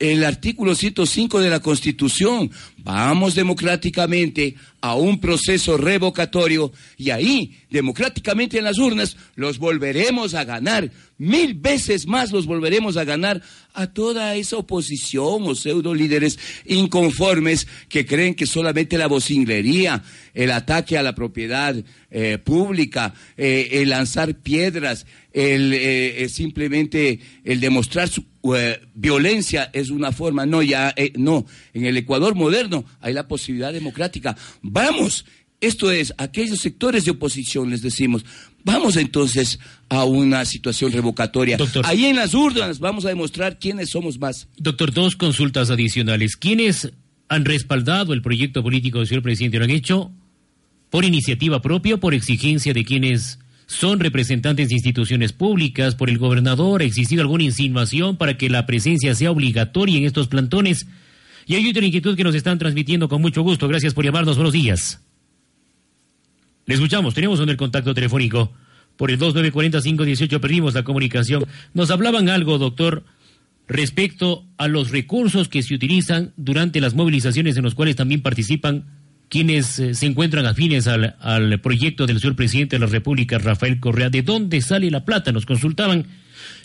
el 0.00 0.24
artículo 0.24 0.74
105 0.74 1.40
de 1.40 1.50
la 1.50 1.60
Constitución. 1.60 2.50
Vamos 2.82 3.34
democráticamente 3.34 4.54
a 4.80 4.94
un 4.94 5.20
proceso 5.20 5.76
revocatorio 5.76 6.72
y 6.96 7.10
ahí, 7.10 7.58
democráticamente 7.70 8.58
en 8.58 8.64
las 8.64 8.78
urnas, 8.78 9.16
los 9.34 9.58
volveremos 9.58 10.34
a 10.34 10.44
ganar. 10.44 10.90
Mil 11.18 11.52
veces 11.54 12.06
más 12.06 12.32
los 12.32 12.46
volveremos 12.46 12.96
a 12.96 13.04
ganar 13.04 13.42
a 13.74 13.88
toda 13.88 14.36
esa 14.36 14.56
oposición 14.56 15.42
o 15.42 15.54
pseudo 15.54 15.94
líderes 15.94 16.38
inconformes 16.64 17.66
que 17.90 18.06
creen 18.06 18.34
que 18.34 18.46
solamente 18.46 18.96
la 18.96 19.06
vocinglería, 19.06 20.02
el 20.32 20.50
ataque 20.50 20.96
a 20.96 21.02
la 21.02 21.14
propiedad 21.14 21.76
eh, 22.10 22.38
pública, 22.38 23.12
eh, 23.36 23.68
el 23.72 23.90
lanzar 23.90 24.34
piedras, 24.36 25.06
el 25.32 25.74
eh, 25.74 26.28
simplemente 26.30 27.20
el 27.44 27.60
demostrar 27.60 28.08
su 28.08 28.24
violencia 28.94 29.70
es 29.74 29.90
una 29.90 30.12
forma. 30.12 30.46
No, 30.46 30.62
ya, 30.62 30.94
no. 31.16 31.44
En 31.74 31.84
el 31.84 31.98
Ecuador 31.98 32.34
moderno 32.34 32.69
hay 33.00 33.14
la 33.14 33.28
posibilidad 33.28 33.72
democrática. 33.72 34.36
Vamos, 34.62 35.24
esto 35.60 35.90
es, 35.90 36.14
aquellos 36.16 36.58
sectores 36.58 37.04
de 37.04 37.10
oposición 37.10 37.70
les 37.70 37.82
decimos, 37.82 38.24
vamos 38.64 38.96
entonces 38.96 39.58
a 39.88 40.04
una 40.04 40.44
situación 40.44 40.92
revocatoria. 40.92 41.58
Ahí 41.84 42.06
en 42.06 42.16
las 42.16 42.34
urnas 42.34 42.78
vamos 42.78 43.04
a 43.04 43.08
demostrar 43.08 43.58
quiénes 43.58 43.90
somos 43.90 44.18
más. 44.18 44.48
Doctor, 44.56 44.92
dos 44.92 45.16
consultas 45.16 45.70
adicionales. 45.70 46.36
¿Quiénes 46.36 46.90
han 47.28 47.44
respaldado 47.44 48.12
el 48.12 48.22
proyecto 48.22 48.62
político 48.62 48.98
del 48.98 49.08
señor 49.08 49.22
presidente? 49.22 49.58
¿Lo 49.58 49.64
han 49.64 49.70
hecho 49.70 50.10
por 50.90 51.04
iniciativa 51.04 51.62
propia 51.62 51.98
por 51.98 52.14
exigencia 52.14 52.72
de 52.72 52.84
quienes 52.84 53.38
son 53.66 54.00
representantes 54.00 54.68
de 54.68 54.74
instituciones 54.74 55.32
públicas, 55.32 55.94
por 55.94 56.10
el 56.10 56.18
gobernador? 56.18 56.82
¿Ha 56.82 56.84
existido 56.84 57.22
alguna 57.22 57.44
insinuación 57.44 58.16
para 58.16 58.36
que 58.36 58.50
la 58.50 58.66
presencia 58.66 59.14
sea 59.14 59.30
obligatoria 59.30 59.98
en 59.98 60.04
estos 60.04 60.26
plantones? 60.26 60.86
Y 61.50 61.56
hay 61.56 61.68
otra 61.68 61.84
inquietud 61.84 62.16
que 62.16 62.22
nos 62.22 62.36
están 62.36 62.60
transmitiendo 62.60 63.08
con 63.08 63.20
mucho 63.20 63.42
gusto. 63.42 63.66
Gracias 63.66 63.92
por 63.92 64.04
llamarnos. 64.04 64.36
Buenos 64.36 64.52
días. 64.52 65.02
Le 66.64 66.74
escuchamos. 66.74 67.12
Tenemos 67.12 67.40
el 67.40 67.56
contacto 67.56 67.92
telefónico. 67.92 68.52
Por 68.96 69.10
el 69.10 69.18
2940-518 69.18 70.38
perdimos 70.38 70.74
la 70.74 70.84
comunicación. 70.84 71.44
Nos 71.74 71.90
hablaban 71.90 72.28
algo, 72.28 72.56
doctor, 72.58 73.02
respecto 73.66 74.44
a 74.58 74.68
los 74.68 74.92
recursos 74.92 75.48
que 75.48 75.64
se 75.64 75.74
utilizan 75.74 76.34
durante 76.36 76.80
las 76.80 76.94
movilizaciones 76.94 77.56
en 77.56 77.64
los 77.64 77.74
cuales 77.74 77.96
también 77.96 78.22
participan 78.22 78.84
quienes 79.28 79.76
eh, 79.80 79.94
se 79.94 80.06
encuentran 80.06 80.46
afines 80.46 80.86
al, 80.86 81.16
al 81.18 81.60
proyecto 81.60 82.06
del 82.06 82.20
señor 82.20 82.36
presidente 82.36 82.76
de 82.76 82.86
la 82.86 82.92
República, 82.92 83.38
Rafael 83.38 83.80
Correa. 83.80 84.08
¿De 84.08 84.22
dónde 84.22 84.60
sale 84.60 84.88
la 84.88 85.04
plata? 85.04 85.32
Nos 85.32 85.46
consultaban 85.46 86.06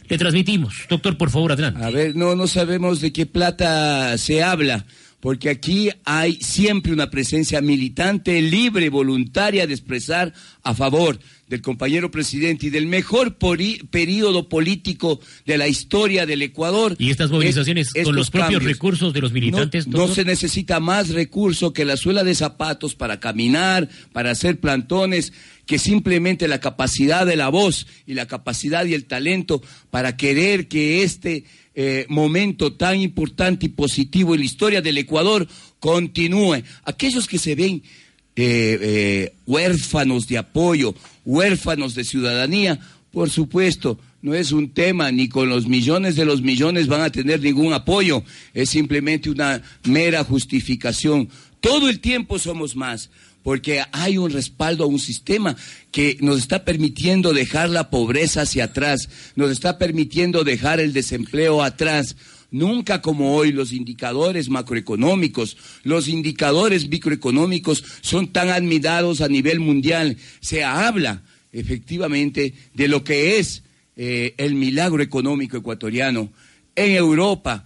le 0.08 0.17
transmitimos. 0.17 0.75
Doctor, 0.89 1.17
por 1.17 1.29
favor, 1.29 1.51
adelante. 1.51 1.84
A 1.84 1.89
ver, 1.89 2.15
no, 2.15 2.36
no 2.36 2.48
sabemos 2.48 3.01
de 3.01 3.12
qué 3.12 3.25
plata 3.25 4.17
se 4.17 4.44
habla, 4.44 4.86
porque 5.20 5.50
aquí 5.50 5.89
hay 6.03 6.36
siempre 6.41 6.94
una 6.94 7.10
presencia 7.10 7.62
militante, 7.62 8.41
libre, 8.41 8.89
voluntaria 8.89 9.65
de 9.67 9.74
expresar 9.74 10.34
a 10.63 10.74
favor 10.74 11.20
del 11.48 11.62
compañero 11.62 12.10
presidente 12.10 12.68
y 12.68 12.70
del 12.70 12.88
mejor 12.88 13.38
periodo 13.38 14.50
político 14.50 15.20
de 15.46 15.58
la 15.58 15.68
historia 15.68 16.25
del 16.25 16.42
Ecuador. 16.42 16.96
¿Y 16.98 17.12
estas 17.12 17.30
movilizaciones 17.30 17.92
con 18.04 18.16
los 18.16 18.32
propios 18.32 18.64
recursos 18.64 19.14
de 19.14 19.22
los 19.22 19.32
militantes? 19.32 19.88
No, 19.88 20.00
no, 20.00 20.08
se 20.08 20.25
necesita 20.25 20.80
más 20.80 21.10
recurso 21.10 21.72
que 21.72 21.86
la 21.86 21.98
suela 21.98 22.24
de 22.24 22.34
zapatos 22.34 22.96
para 22.96 23.20
caminar, 23.20 23.90
para 24.12 24.32
hacer 24.32 24.60
plantones, 24.60 25.34
que 25.66 25.80
simplemente 25.80 26.48
la 26.48 26.60
capacidad 26.60 27.25
de 27.25 27.36
la 27.36 27.50
voz 27.50 27.88
y 28.06 28.14
la 28.14 28.28
capacidad 28.28 28.86
y 28.86 28.94
el 28.94 29.06
talento 29.06 29.62
para 29.92 30.18
querer 30.18 30.68
que 30.68 31.04
este 31.04 31.46
eh, 31.75 32.06
momento 32.10 32.74
tan 32.74 33.00
importante 33.02 33.66
y 33.66 33.70
positivo 33.70 34.34
en 34.34 34.40
la 34.40 34.46
historia 34.46 34.82
del 34.82 34.98
Ecuador 34.98 35.48
continúe. 35.80 36.64
Aquellos 36.84 37.28
que 37.28 37.38
se 37.38 37.56
ven 37.56 37.84
eh, 38.38 38.80
eh, 38.82 39.36
huérfanos 39.46 40.28
de 40.28 40.38
apoyo, 40.38 40.94
huérfanos 41.25 41.96
de 41.96 42.03
ciudadanía, 42.03 42.79
por 43.12 43.29
supuesto, 43.29 44.00
no 44.22 44.34
es 44.34 44.51
un 44.51 44.74
tema, 44.74 45.12
ni 45.12 45.29
con 45.29 45.50
los 45.50 45.67
millones 45.67 46.15
de 46.15 46.25
los 46.25 46.41
millones 46.41 46.88
van 46.88 47.01
a 47.01 47.12
tener 47.12 47.41
ningún 47.41 47.74
apoyo, 47.74 48.24
es 48.53 48.70
simplemente 48.70 49.29
una 49.29 49.62
mera 49.84 50.24
justificación. 50.24 51.29
Todo 51.60 51.89
el 51.89 52.00
tiempo 52.00 52.39
somos 52.39 52.75
más, 52.75 53.10
porque 53.44 53.84
hay 53.91 54.17
un 54.17 54.32
respaldo 54.32 54.84
a 54.84 54.88
un 54.88 55.00
sistema 55.00 55.55
que 55.91 56.17
nos 56.20 56.39
está 56.39 56.65
permitiendo 56.65 57.32
dejar 57.32 57.70
la 57.70 57.89
pobreza 57.89 58.41
hacia 58.41 58.65
atrás, 58.65 59.08
nos 59.36 59.51
está 59.51 59.77
permitiendo 59.77 60.44
dejar 60.44 60.79
el 60.79 60.91
desempleo 60.91 61.62
atrás. 61.62 62.15
Nunca 62.52 63.02
como 63.02 63.36
hoy 63.36 63.52
los 63.52 63.74
indicadores 63.74 64.50
macroeconómicos, 64.50 65.58
los 65.84 66.08
indicadores 66.08 66.88
microeconómicos 66.88 67.84
son 68.02 68.32
tan 68.32 68.50
admirados 68.50 69.22
a 69.22 69.28
nivel 69.28 69.60
mundial. 69.60 70.18
Se 70.40 70.64
habla 70.64 71.24
efectivamente 71.52 72.54
de 72.74 72.88
lo 72.88 73.04
que 73.04 73.40
es 73.40 73.64
eh, 73.96 74.36
el 74.38 74.56
milagro 74.56 75.02
económico 75.02 75.58
ecuatoriano. 75.58 76.32
En 76.75 76.92
Europa, 76.92 77.66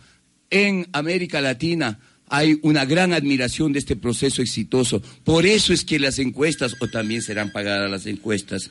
en 0.50 0.88
América 0.92 1.42
Latina, 1.42 2.00
hay 2.30 2.60
una 2.62 2.86
gran 2.86 3.14
admiración 3.14 3.74
de 3.74 3.80
este 3.80 3.96
proceso 3.96 4.42
exitoso. 4.42 5.02
Por 5.24 5.46
eso 5.46 5.74
es 5.74 5.84
que 5.84 6.00
las 6.00 6.20
encuestas, 6.20 6.76
o 6.80 6.88
también 6.88 7.22
serán 7.24 7.52
pagadas 7.52 7.90
las 7.90 8.06
encuestas, 8.06 8.70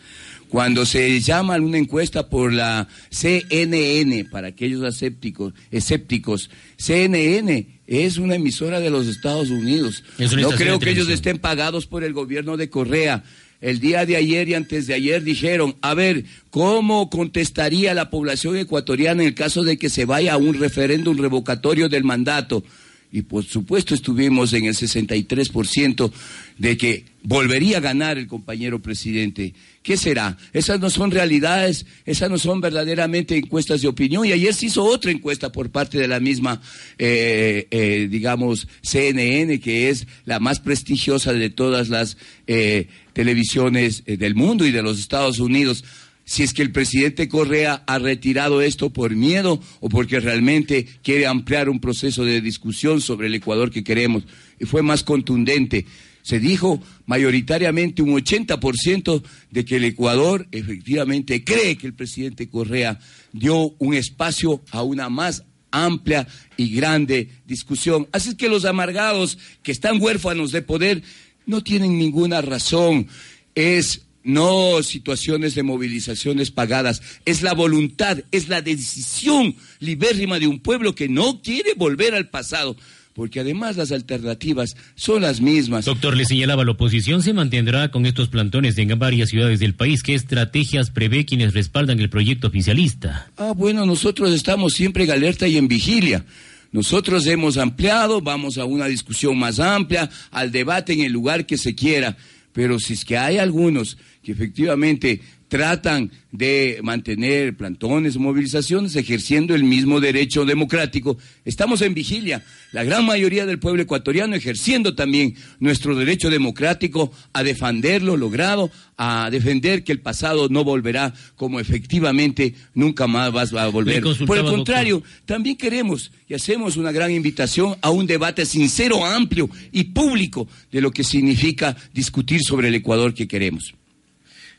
cuando 0.49 0.87
se 0.87 1.21
llama 1.21 1.57
una 1.57 1.79
encuesta 1.79 2.29
por 2.29 2.53
la 2.53 2.89
CNN, 3.11 4.25
para 4.27 4.49
aquellos 4.49 4.83
escépticos, 4.83 5.53
escépticos 5.71 6.51
CNN 6.77 7.67
es 7.87 8.19
una 8.19 8.35
emisora 8.35 8.81
de 8.81 8.91
los 8.91 9.07
Estados 9.07 9.51
Unidos. 9.51 10.05
No 10.19 10.51
creo 10.51 10.79
que 10.79 10.91
ellos 10.91 11.09
estén 11.09 11.39
pagados 11.39 11.87
por 11.87 12.05
el 12.05 12.13
gobierno 12.13 12.57
de 12.57 12.69
Correa. 12.69 13.25
El 13.61 13.81
día 13.81 14.07
de 14.07 14.17
ayer 14.17 14.49
y 14.49 14.55
antes 14.55 14.87
de 14.87 14.95
ayer 14.95 15.25
dijeron, 15.25 15.77
a 15.81 15.95
ver, 15.95 16.25
¿cómo 16.51 17.11
contestaría 17.11 17.93
la 17.95 18.09
población 18.09 18.57
ecuatoriana 18.57 19.23
en 19.23 19.29
el 19.29 19.35
caso 19.35 19.65
de 19.65 19.79
que 19.79 19.89
se 19.89 20.05
vaya 20.05 20.35
a 20.35 20.37
un 20.37 20.55
referéndum 20.55 21.17
revocatorio 21.19 21.89
del 21.89 22.05
mandato? 22.05 22.63
Y 23.11 23.23
por 23.23 23.45
supuesto 23.45 23.95
estuvimos 23.95 24.53
en 24.53 24.67
el 24.67 24.75
63% 24.75 26.13
de 26.59 26.77
que 26.77 27.05
volvería 27.23 27.79
a 27.79 27.81
ganar 27.81 28.19
el 28.19 28.27
compañero 28.27 28.81
presidente. 28.81 29.55
¿Qué 29.83 29.97
será? 29.97 30.37
Esas 30.53 30.81
no 30.81 30.91
son 30.91 31.11
realidades, 31.11 31.87
esas 32.05 32.31
no 32.31 32.39
son 32.39 32.61
verdaderamente 32.61 33.37
encuestas 33.37 33.81
de 33.81 33.89
opinión. 33.89 34.27
Y 34.27 34.33
ayer 34.33 34.53
se 34.55 34.67
hizo 34.67 34.85
otra 34.85 35.11
encuesta 35.11 35.51
por 35.51 35.71
parte 35.71 35.99
de 35.99 36.09
la 36.09 36.21
misma, 36.21 36.61
eh, 36.99 37.67
eh, 37.71 38.09
digamos, 38.11 38.69
CNN, 38.83 39.59
que 39.61 39.89
es 39.89 40.07
la 40.25 40.41
más 40.41 40.61
prestigiosa 40.61 41.33
de 41.33 41.51
todas 41.51 41.89
las 41.89 42.19
eh, 42.47 42.89
televisiones 43.15 44.05
del 44.05 44.35
mundo 44.35 44.67
y 44.67 44.71
de 44.71 44.83
los 44.83 44.99
Estados 44.99 45.39
Unidos 45.39 45.85
si 46.29 46.43
es 46.43 46.53
que 46.53 46.61
el 46.61 46.73
presidente 46.73 47.27
Correa 47.27 47.85
ha 47.87 47.99
retirado 47.99 48.61
esto 48.61 48.91
por 48.91 49.17
miedo 49.17 49.63
o 49.81 49.89
porque 49.89 50.21
realmente 50.21 50.87
quiere 51.03 51.27
ampliar 51.27 51.71
un 51.71 51.81
proceso 51.81 52.23
de 52.23 52.43
discusión 52.43 53.01
sobre 53.01 53.29
el 53.29 53.35
Ecuador 53.35 53.71
que 53.71 53.83
queremos. 53.83 54.25
Y 54.61 54.67
fue 54.67 54.83
más 54.83 55.03
contundente. 55.03 55.87
Se 56.21 56.39
dijo 56.39 56.83
mayoritariamente 57.07 58.03
un 58.03 58.11
80% 58.11 59.23
de 59.51 59.65
que 59.65 59.77
el 59.77 59.85
Ecuador 59.85 60.47
efectivamente 60.53 61.43
cree 61.45 61.79
que 61.79 61.87
el 61.87 61.95
presidente 61.95 62.51
Correa 62.51 63.01
dio 63.33 63.75
un 63.79 63.95
espacio 63.95 64.63
a 64.71 64.83
una 64.83 65.09
más 65.09 65.45
amplia 65.71 66.29
y 66.59 66.75
grande 66.75 67.31
discusión. 67.47 68.07
Así 68.13 68.29
es 68.29 68.35
que 68.35 68.51
los 68.51 68.67
amargados 68.67 69.39
que 69.63 69.73
están 69.73 69.99
huérfanos 69.99 70.53
de 70.53 70.61
poder 70.61 71.03
no 71.47 71.63
tienen 71.63 71.97
ninguna 71.97 72.43
razón. 72.43 73.09
Es 73.55 74.03
no 74.29 74.83
situaciones 74.83 75.55
de 75.55 75.63
movilizaciones 75.63 76.51
pagadas, 76.51 77.03
es 77.25 77.43
la 77.43 77.55
voluntad, 77.55 78.19
es 78.31 78.49
la 78.49 78.61
decisión 78.61 79.57
libérrima 79.81 80.39
de 80.39 80.47
un 80.47 80.61
pueblo 80.61 80.95
que 80.95 81.09
no 81.09 81.41
quiere 81.43 81.73
volver 81.77 82.15
al 82.15 82.29
pasado. 82.29 82.77
porque 83.15 83.41
además 83.41 83.77
las 83.77 83.91
alternativas 83.91 84.77
son 84.95 85.23
las 85.23 85.41
mismas. 85.41 85.87
Doctor, 85.87 86.17
le 86.17 86.25
señalaba, 86.25 86.65
la 86.65 86.71
oposición 86.71 87.21
se 87.21 87.33
mantendrá 87.33 87.91
con 87.91 88.07
estos 88.07 88.29
plantones 88.29 88.79
en 88.79 88.97
varias 88.97 89.31
ciudades 89.31 89.59
del 89.59 89.75
país. 89.75 90.05
¿Qué 90.05 90.15
estrategias 90.15 90.93
prevé 90.93 91.25
quienes 91.25 91.53
respaldan 91.53 91.99
el 91.99 92.11
proyecto 92.11 92.47
oficialista? 92.47 93.29
Ah, 93.37 93.55
bueno, 93.57 93.87
nosotros 93.87 94.33
estamos 94.33 94.75
siempre 94.75 95.03
en 95.03 95.11
alerta 95.11 95.49
y 95.49 95.57
en 95.57 95.67
vigilia. 95.67 96.25
Nosotros 96.71 97.27
hemos 97.27 97.57
ampliado, 97.57 98.21
vamos 98.21 98.59
a 98.59 98.67
una 98.67 98.87
discusión 98.87 99.37
más 99.37 99.59
amplia, 99.59 100.11
al 100.31 100.53
debate 100.53 100.93
en 100.93 101.01
el 101.01 101.13
lugar 101.13 101.45
que 101.45 101.57
se 101.57 101.75
quiera, 101.75 102.17
pero 102.53 102.79
si 102.79 102.95
es 102.95 103.05
que 103.05 103.17
hay 103.17 103.39
algunos 103.39 103.99
que 104.23 104.33
efectivamente 104.33 105.21
tratan 105.49 106.11
de 106.31 106.79
mantener 106.83 107.57
plantones 107.57 108.17
o 108.17 108.21
movilizaciones 108.21 108.95
ejerciendo 108.97 109.55
el 109.55 109.65
mismo 109.65 109.99
derecho 109.99 110.45
democrático. 110.45 111.17
Estamos 111.45 111.81
en 111.81 111.95
vigilia, 111.95 112.45
la 112.73 112.85
gran 112.85 113.07
mayoría 113.07 113.47
del 113.47 113.59
pueblo 113.59 113.83
ecuatoriano 113.83 114.37
ejerciendo 114.37 114.95
también 114.95 115.35
nuestro 115.59 115.97
derecho 115.97 116.29
democrático 116.29 117.11
a 117.33 117.43
defender 117.43 118.03
lo 118.03 118.17
logrado, 118.17 118.71
a 118.99 119.31
defender 119.31 119.85
que 119.85 119.93
el 119.93 120.01
pasado 120.01 120.49
no 120.51 120.65
volverá 120.65 121.15
como 121.37 121.61
efectivamente 121.61 122.55
nunca 122.75 123.07
más 123.07 123.33
va 123.35 123.63
a 123.63 123.69
volver. 123.69 124.03
Por 124.27 124.39
el 124.39 124.45
contrario, 124.45 125.03
también 125.25 125.57
queremos 125.57 126.13
y 126.29 126.35
hacemos 126.35 126.77
una 126.77 126.93
gran 126.93 127.11
invitación 127.11 127.77
a 127.81 127.91
un 127.91 128.07
debate 128.07 128.45
sincero, 128.45 129.05
amplio 129.05 129.49
y 129.73 129.85
público 129.85 130.47
de 130.71 130.83
lo 130.83 130.91
que 130.91 131.05
significa 131.05 131.75
discutir 131.95 132.43
sobre 132.43 132.69
el 132.69 132.75
Ecuador 132.75 133.15
que 133.15 133.27
queremos. 133.27 133.78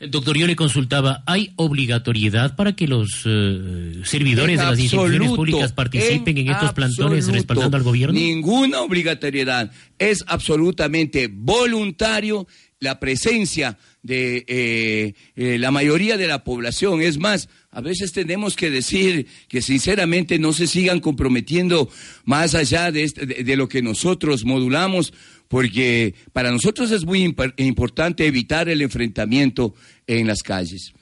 Doctor, 0.08 0.38
yo 0.38 0.46
le 0.46 0.56
consultaba, 0.56 1.22
¿hay 1.26 1.52
obligatoriedad 1.56 2.56
para 2.56 2.74
que 2.74 2.88
los 2.88 3.22
eh, 3.26 4.00
servidores 4.04 4.58
de 4.58 4.64
las 4.64 4.78
instituciones 4.78 5.30
públicas 5.32 5.72
participen 5.74 6.38
en, 6.38 6.48
estos 6.48 6.72
plantones 6.72 7.26
respaldando 7.26 7.76
al 7.76 7.82
gobierno? 7.82 8.18
Ninguna 8.18 8.80
obligatoriedad. 8.80 9.70
Es 9.98 10.24
absolutamente 10.26 11.28
voluntario 11.30 12.46
la 12.78 12.98
presencia 12.98 13.76
de 14.02 14.44
eh, 14.48 15.14
eh, 15.36 15.58
la 15.58 15.70
mayoría 15.70 16.16
de 16.16 16.26
la 16.26 16.44
población. 16.44 17.02
Es 17.02 17.18
más, 17.18 17.50
a 17.70 17.82
veces 17.82 18.12
tenemos 18.12 18.56
que 18.56 18.70
decir 18.70 19.26
que 19.48 19.60
sinceramente 19.60 20.38
no 20.38 20.54
se 20.54 20.66
sigan 20.66 21.00
comprometiendo 21.00 21.90
más 22.24 22.54
allá 22.54 22.90
de, 22.90 23.02
este, 23.02 23.26
de 23.26 23.56
lo 23.56 23.68
que 23.68 23.82
nosotros 23.82 24.46
modulamos 24.46 25.12
porque 25.50 26.14
para 26.32 26.52
nosotros 26.52 26.92
es 26.92 27.04
muy 27.04 27.24
importante 27.56 28.24
evitar 28.24 28.68
el 28.68 28.82
enfrentamiento 28.82 29.74
en 30.06 30.28
las 30.28 30.44
calles. 30.44 30.92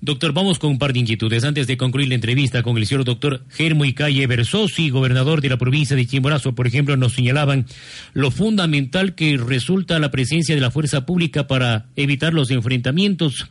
Doctor, 0.00 0.32
vamos 0.32 0.58
con 0.58 0.70
un 0.70 0.78
par 0.78 0.92
de 0.92 1.00
inquietudes. 1.00 1.44
Antes 1.44 1.66
de 1.66 1.76
concluir 1.76 2.08
la 2.08 2.14
entrevista 2.14 2.62
con 2.62 2.76
el 2.76 2.86
señor 2.86 3.04
doctor 3.04 3.44
Germo 3.50 3.84
Calle 3.94 4.26
Versosi, 4.26 4.90
gobernador 4.90 5.40
de 5.40 5.48
la 5.48 5.56
provincia 5.56 5.96
de 5.96 6.06
Chimborazo, 6.06 6.54
por 6.54 6.66
ejemplo, 6.66 6.96
nos 6.96 7.12
señalaban 7.12 7.66
lo 8.12 8.30
fundamental 8.30 9.14
que 9.14 9.36
resulta 9.36 9.98
la 9.98 10.10
presencia 10.10 10.54
de 10.54 10.60
la 10.60 10.70
fuerza 10.70 11.06
pública 11.06 11.46
para 11.46 11.86
evitar 11.96 12.34
los 12.34 12.50
enfrentamientos 12.50 13.46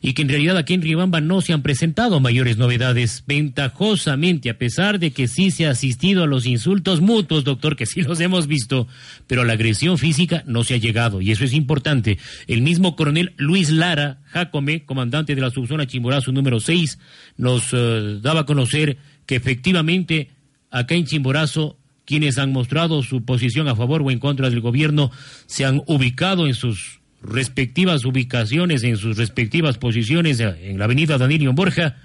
y 0.00 0.14
que 0.14 0.22
en 0.22 0.28
realidad 0.28 0.56
aquí 0.56 0.74
en 0.74 0.82
Ribamba 0.82 1.20
no 1.20 1.40
se 1.40 1.52
han 1.52 1.62
presentado 1.62 2.20
mayores 2.20 2.56
novedades. 2.56 3.24
Ventajosamente, 3.26 4.50
a 4.50 4.58
pesar 4.58 4.98
de 4.98 5.12
que 5.12 5.28
sí 5.28 5.50
se 5.50 5.66
ha 5.66 5.70
asistido 5.70 6.24
a 6.24 6.26
los 6.26 6.46
insultos 6.46 7.00
mutuos, 7.00 7.44
doctor, 7.44 7.76
que 7.76 7.86
sí 7.86 8.02
los 8.02 8.20
hemos 8.20 8.46
visto, 8.46 8.86
pero 9.26 9.42
a 9.42 9.44
la 9.44 9.54
agresión 9.54 9.98
física 9.98 10.42
no 10.46 10.64
se 10.64 10.74
ha 10.74 10.78
llegado 10.78 11.20
y 11.20 11.30
eso 11.30 11.44
es 11.44 11.52
importante. 11.52 12.18
El 12.46 12.62
mismo 12.62 12.96
coronel 12.96 13.34
Luis 13.36 13.70
Lara 13.70 14.18
Jacome, 14.26 14.84
comandante 14.84 15.34
de 15.34 15.40
la 15.40 15.50
subzona 15.54 15.86
Chimborazo 15.86 16.32
número 16.32 16.60
6, 16.60 16.98
nos 17.36 17.72
eh, 17.72 18.18
daba 18.20 18.40
a 18.40 18.46
conocer 18.46 18.98
que 19.26 19.36
efectivamente 19.36 20.30
acá 20.70 20.94
en 20.94 21.06
Chimborazo 21.06 21.78
quienes 22.04 22.36
han 22.38 22.52
mostrado 22.52 23.02
su 23.02 23.24
posición 23.24 23.68
a 23.68 23.76
favor 23.76 24.02
o 24.02 24.10
en 24.10 24.18
contra 24.18 24.50
del 24.50 24.60
gobierno 24.60 25.10
se 25.46 25.64
han 25.64 25.82
ubicado 25.86 26.46
en 26.46 26.54
sus 26.54 27.00
respectivas 27.22 28.04
ubicaciones, 28.04 28.82
en 28.84 28.96
sus 28.96 29.16
respectivas 29.16 29.78
posiciones 29.78 30.40
eh, 30.40 30.70
en 30.70 30.78
la 30.78 30.84
avenida 30.84 31.16
Danilo 31.16 31.52
Borja, 31.54 31.96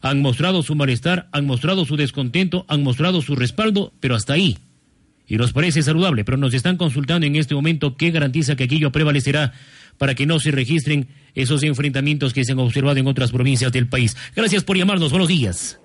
han 0.00 0.20
mostrado 0.20 0.62
su 0.62 0.74
malestar, 0.74 1.28
han 1.32 1.46
mostrado 1.46 1.84
su 1.84 1.96
descontento, 1.96 2.64
han 2.68 2.82
mostrado 2.82 3.22
su 3.22 3.36
respaldo, 3.36 3.92
pero 4.00 4.14
hasta 4.14 4.34
ahí. 4.34 4.58
Y 5.26 5.36
nos 5.36 5.52
parece 5.52 5.82
saludable, 5.82 6.24
pero 6.24 6.36
nos 6.36 6.52
están 6.52 6.76
consultando 6.76 7.26
en 7.26 7.36
este 7.36 7.54
momento 7.54 7.96
qué 7.96 8.10
garantiza 8.10 8.56
que 8.56 8.64
aquello 8.64 8.92
prevalecerá 8.92 9.54
para 9.98 10.14
que 10.14 10.26
no 10.26 10.38
se 10.38 10.50
registren 10.50 11.08
esos 11.34 11.62
enfrentamientos 11.62 12.32
que 12.32 12.44
se 12.44 12.52
han 12.52 12.58
observado 12.58 12.98
en 12.98 13.06
otras 13.06 13.32
provincias 13.32 13.72
del 13.72 13.88
país. 13.88 14.16
Gracias 14.34 14.64
por 14.64 14.76
llamarnos. 14.76 15.10
Buenos 15.10 15.28
días. 15.28 15.80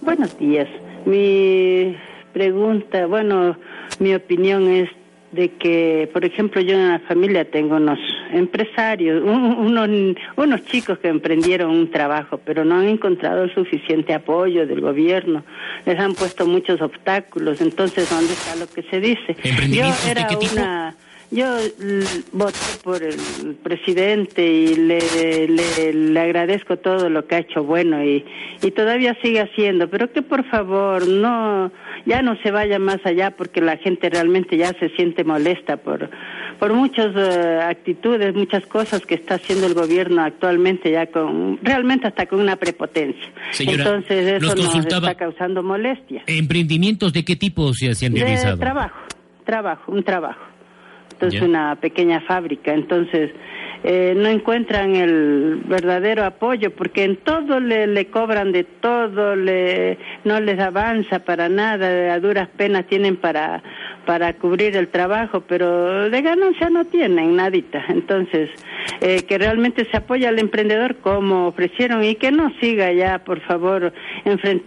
Buenos 0.00 0.38
días. 0.38 0.68
Mi 1.06 1.96
pregunta, 2.32 3.06
bueno, 3.06 3.56
mi 3.98 4.14
opinión 4.14 4.68
es 4.68 4.88
de 5.32 5.50
que, 5.50 6.08
por 6.12 6.24
ejemplo, 6.24 6.60
yo 6.60 6.74
en 6.74 6.88
la 6.88 6.98
familia 7.00 7.44
tengo 7.44 7.76
unos 7.76 7.98
empresarios, 8.32 9.22
unos, 9.22 9.88
unos 10.36 10.64
chicos 10.66 10.98
que 10.98 11.08
emprendieron 11.08 11.70
un 11.70 11.90
trabajo, 11.90 12.40
pero 12.44 12.64
no 12.64 12.76
han 12.76 12.88
encontrado 12.88 13.44
el 13.44 13.54
suficiente 13.54 14.14
apoyo 14.14 14.66
del 14.66 14.80
gobierno. 14.80 15.44
Les 15.86 15.98
han 15.98 16.14
puesto 16.14 16.46
muchos 16.46 16.80
obstáculos. 16.80 17.60
Entonces, 17.60 18.08
¿dónde 18.08 18.32
está 18.32 18.54
lo 18.56 18.68
que 18.68 18.82
se 18.88 19.00
dice? 19.00 19.36
Yo 19.70 19.84
era 20.08 20.28
una 20.52 20.94
yo 21.34 21.46
voté 22.32 22.58
por 22.84 23.02
el 23.02 23.56
presidente 23.62 24.46
y 24.46 24.74
le, 24.76 25.48
le, 25.48 26.20
agradezco 26.20 26.76
todo 26.76 27.10
lo 27.10 27.26
que 27.26 27.34
ha 27.34 27.38
hecho 27.38 27.64
bueno 27.64 28.04
y, 28.04 28.24
y 28.62 28.70
todavía 28.70 29.16
sigue 29.20 29.40
haciendo, 29.40 29.90
pero 29.90 30.12
que 30.12 30.22
por 30.22 30.44
favor 30.48 31.08
no 31.08 31.72
ya 32.06 32.22
no 32.22 32.36
se 32.42 32.50
vaya 32.50 32.78
más 32.78 33.04
allá 33.04 33.32
porque 33.32 33.60
la 33.60 33.76
gente 33.78 34.10
realmente 34.10 34.56
ya 34.56 34.72
se 34.78 34.90
siente 34.90 35.24
molesta 35.24 35.76
por 35.76 36.08
por 36.58 36.72
muchas 36.72 37.14
eh, 37.16 37.60
actitudes, 37.62 38.32
muchas 38.34 38.64
cosas 38.66 39.04
que 39.04 39.14
está 39.14 39.34
haciendo 39.34 39.66
el 39.66 39.74
gobierno 39.74 40.22
actualmente 40.22 40.92
ya 40.92 41.06
con 41.06 41.58
realmente 41.62 42.06
hasta 42.06 42.26
con 42.26 42.40
una 42.40 42.56
prepotencia. 42.56 43.28
Entonces 43.58 44.40
eso 44.40 44.54
nos, 44.54 44.74
está 44.76 45.14
causando 45.16 45.64
molestia. 45.64 46.22
¿Emprendimientos 46.26 47.12
de 47.12 47.24
qué 47.24 47.34
tipo 47.34 47.74
se, 47.74 47.88
han 48.06 48.14
realizado? 48.14 48.58
trabajo, 48.58 48.98
trabajo, 49.44 49.90
un 49.90 50.04
trabajo 50.04 50.53
es 51.20 51.40
una 51.40 51.76
pequeña 51.76 52.20
fábrica, 52.20 52.72
entonces 52.72 53.30
eh, 53.82 54.14
no 54.16 54.28
encuentran 54.28 54.96
el 54.96 55.60
verdadero 55.66 56.24
apoyo 56.24 56.74
porque 56.74 57.04
en 57.04 57.16
todo 57.16 57.60
le, 57.60 57.86
le 57.86 58.06
cobran 58.06 58.50
de 58.50 58.64
todo, 58.64 59.36
le, 59.36 59.98
no 60.24 60.40
les 60.40 60.58
avanza 60.58 61.18
para 61.18 61.48
nada, 61.48 62.14
a 62.14 62.18
duras 62.18 62.48
penas 62.56 62.86
tienen 62.86 63.16
para, 63.16 63.62
para 64.04 64.34
cubrir 64.34 64.76
el 64.76 64.88
trabajo, 64.88 65.42
pero 65.46 66.10
de 66.10 66.22
ganancia 66.22 66.70
no 66.70 66.84
tienen 66.84 67.36
nadita. 67.36 67.84
Entonces, 67.88 68.50
eh, 69.00 69.22
que 69.22 69.38
realmente 69.38 69.86
se 69.90 69.96
apoya 69.96 70.28
al 70.28 70.38
emprendedor 70.38 70.96
como 70.96 71.48
ofrecieron 71.48 72.04
y 72.04 72.14
que 72.16 72.30
no 72.30 72.52
siga 72.60 72.92
ya, 72.92 73.24
por 73.24 73.40
favor, 73.40 73.92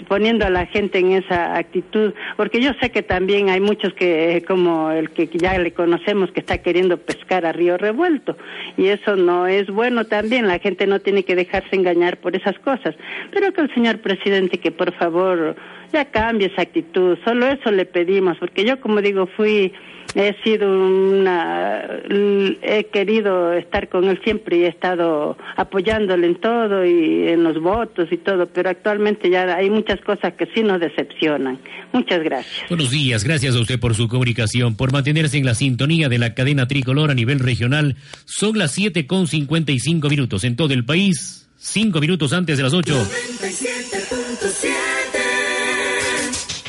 poniendo 0.07 0.45
a 0.45 0.49
la 0.49 0.65
gente 0.65 0.99
en 0.99 1.13
esa 1.13 1.57
actitud, 1.57 2.13
porque 2.35 2.61
yo 2.61 2.71
sé 2.81 2.89
que 2.91 3.03
también 3.03 3.49
hay 3.49 3.59
muchos 3.59 3.93
que, 3.93 4.43
como 4.47 4.91
el 4.91 5.11
que 5.11 5.27
ya 5.27 5.57
le 5.57 5.71
conocemos, 5.73 6.31
que 6.31 6.39
está 6.39 6.59
queriendo 6.59 6.97
pescar 6.97 7.45
a 7.45 7.51
río 7.51 7.77
revuelto, 7.77 8.37
y 8.77 8.87
eso 8.87 9.15
no 9.15 9.47
es 9.47 9.67
bueno 9.67 10.05
también, 10.05 10.47
la 10.47 10.59
gente 10.59 10.87
no 10.87 10.99
tiene 10.99 11.23
que 11.23 11.35
dejarse 11.35 11.75
engañar 11.75 12.17
por 12.17 12.35
esas 12.35 12.57
cosas, 12.59 12.95
pero 13.31 13.53
que 13.53 13.61
el 13.61 13.73
señor 13.73 13.99
presidente 13.99 14.59
que 14.59 14.71
por 14.71 14.93
favor 14.93 15.55
ya 15.91 16.05
cambie 16.05 16.47
esa 16.47 16.61
actitud, 16.63 17.17
solo 17.23 17.47
eso 17.47 17.71
le 17.71 17.85
pedimos, 17.85 18.37
porque 18.37 18.65
yo 18.65 18.79
como 18.79 19.01
digo 19.01 19.27
fui 19.27 19.71
he 20.15 20.35
sido 20.43 20.67
una 20.69 21.85
he 22.09 22.87
querido 22.91 23.53
estar 23.53 23.87
con 23.89 24.05
él 24.05 24.19
siempre 24.23 24.57
y 24.57 24.63
he 24.63 24.67
estado 24.67 25.37
apoyándole 25.57 26.27
en 26.27 26.35
todo 26.35 26.85
y 26.85 27.27
en 27.27 27.43
los 27.43 27.61
votos 27.61 28.07
y 28.11 28.17
todo, 28.17 28.47
pero 28.47 28.69
actualmente 28.69 29.29
ya 29.29 29.55
hay 29.55 29.69
muchas 29.69 29.99
cosas 30.01 30.33
que 30.33 30.47
sí 30.55 30.63
nos 30.63 30.79
decepcionan. 30.79 31.59
Muchas 31.91 32.23
gracias. 32.23 32.69
Buenos 32.69 32.89
días, 32.89 33.23
gracias 33.23 33.55
a 33.55 33.59
usted 33.59 33.79
por 33.79 33.95
su 33.95 34.07
comunicación, 34.07 34.75
por 34.75 34.91
mantenerse 34.91 35.37
en 35.37 35.45
la 35.45 35.55
sintonía 35.55 36.09
de 36.09 36.17
la 36.17 36.33
cadena 36.33 36.67
tricolor 36.67 37.11
a 37.11 37.13
nivel 37.13 37.39
regional. 37.39 37.95
Son 38.25 38.57
las 38.57 38.71
siete 38.71 39.05
con 39.05 39.27
cincuenta 39.27 39.71
y 39.71 39.79
cinco 39.79 40.09
minutos 40.09 40.43
en 40.45 40.55
todo 40.55 40.73
el 40.73 40.83
país, 40.85 41.47
cinco 41.57 41.99
minutos 41.99 42.33
antes 42.33 42.57
de 42.57 42.63
las 42.63 42.73
ocho. 42.73 42.95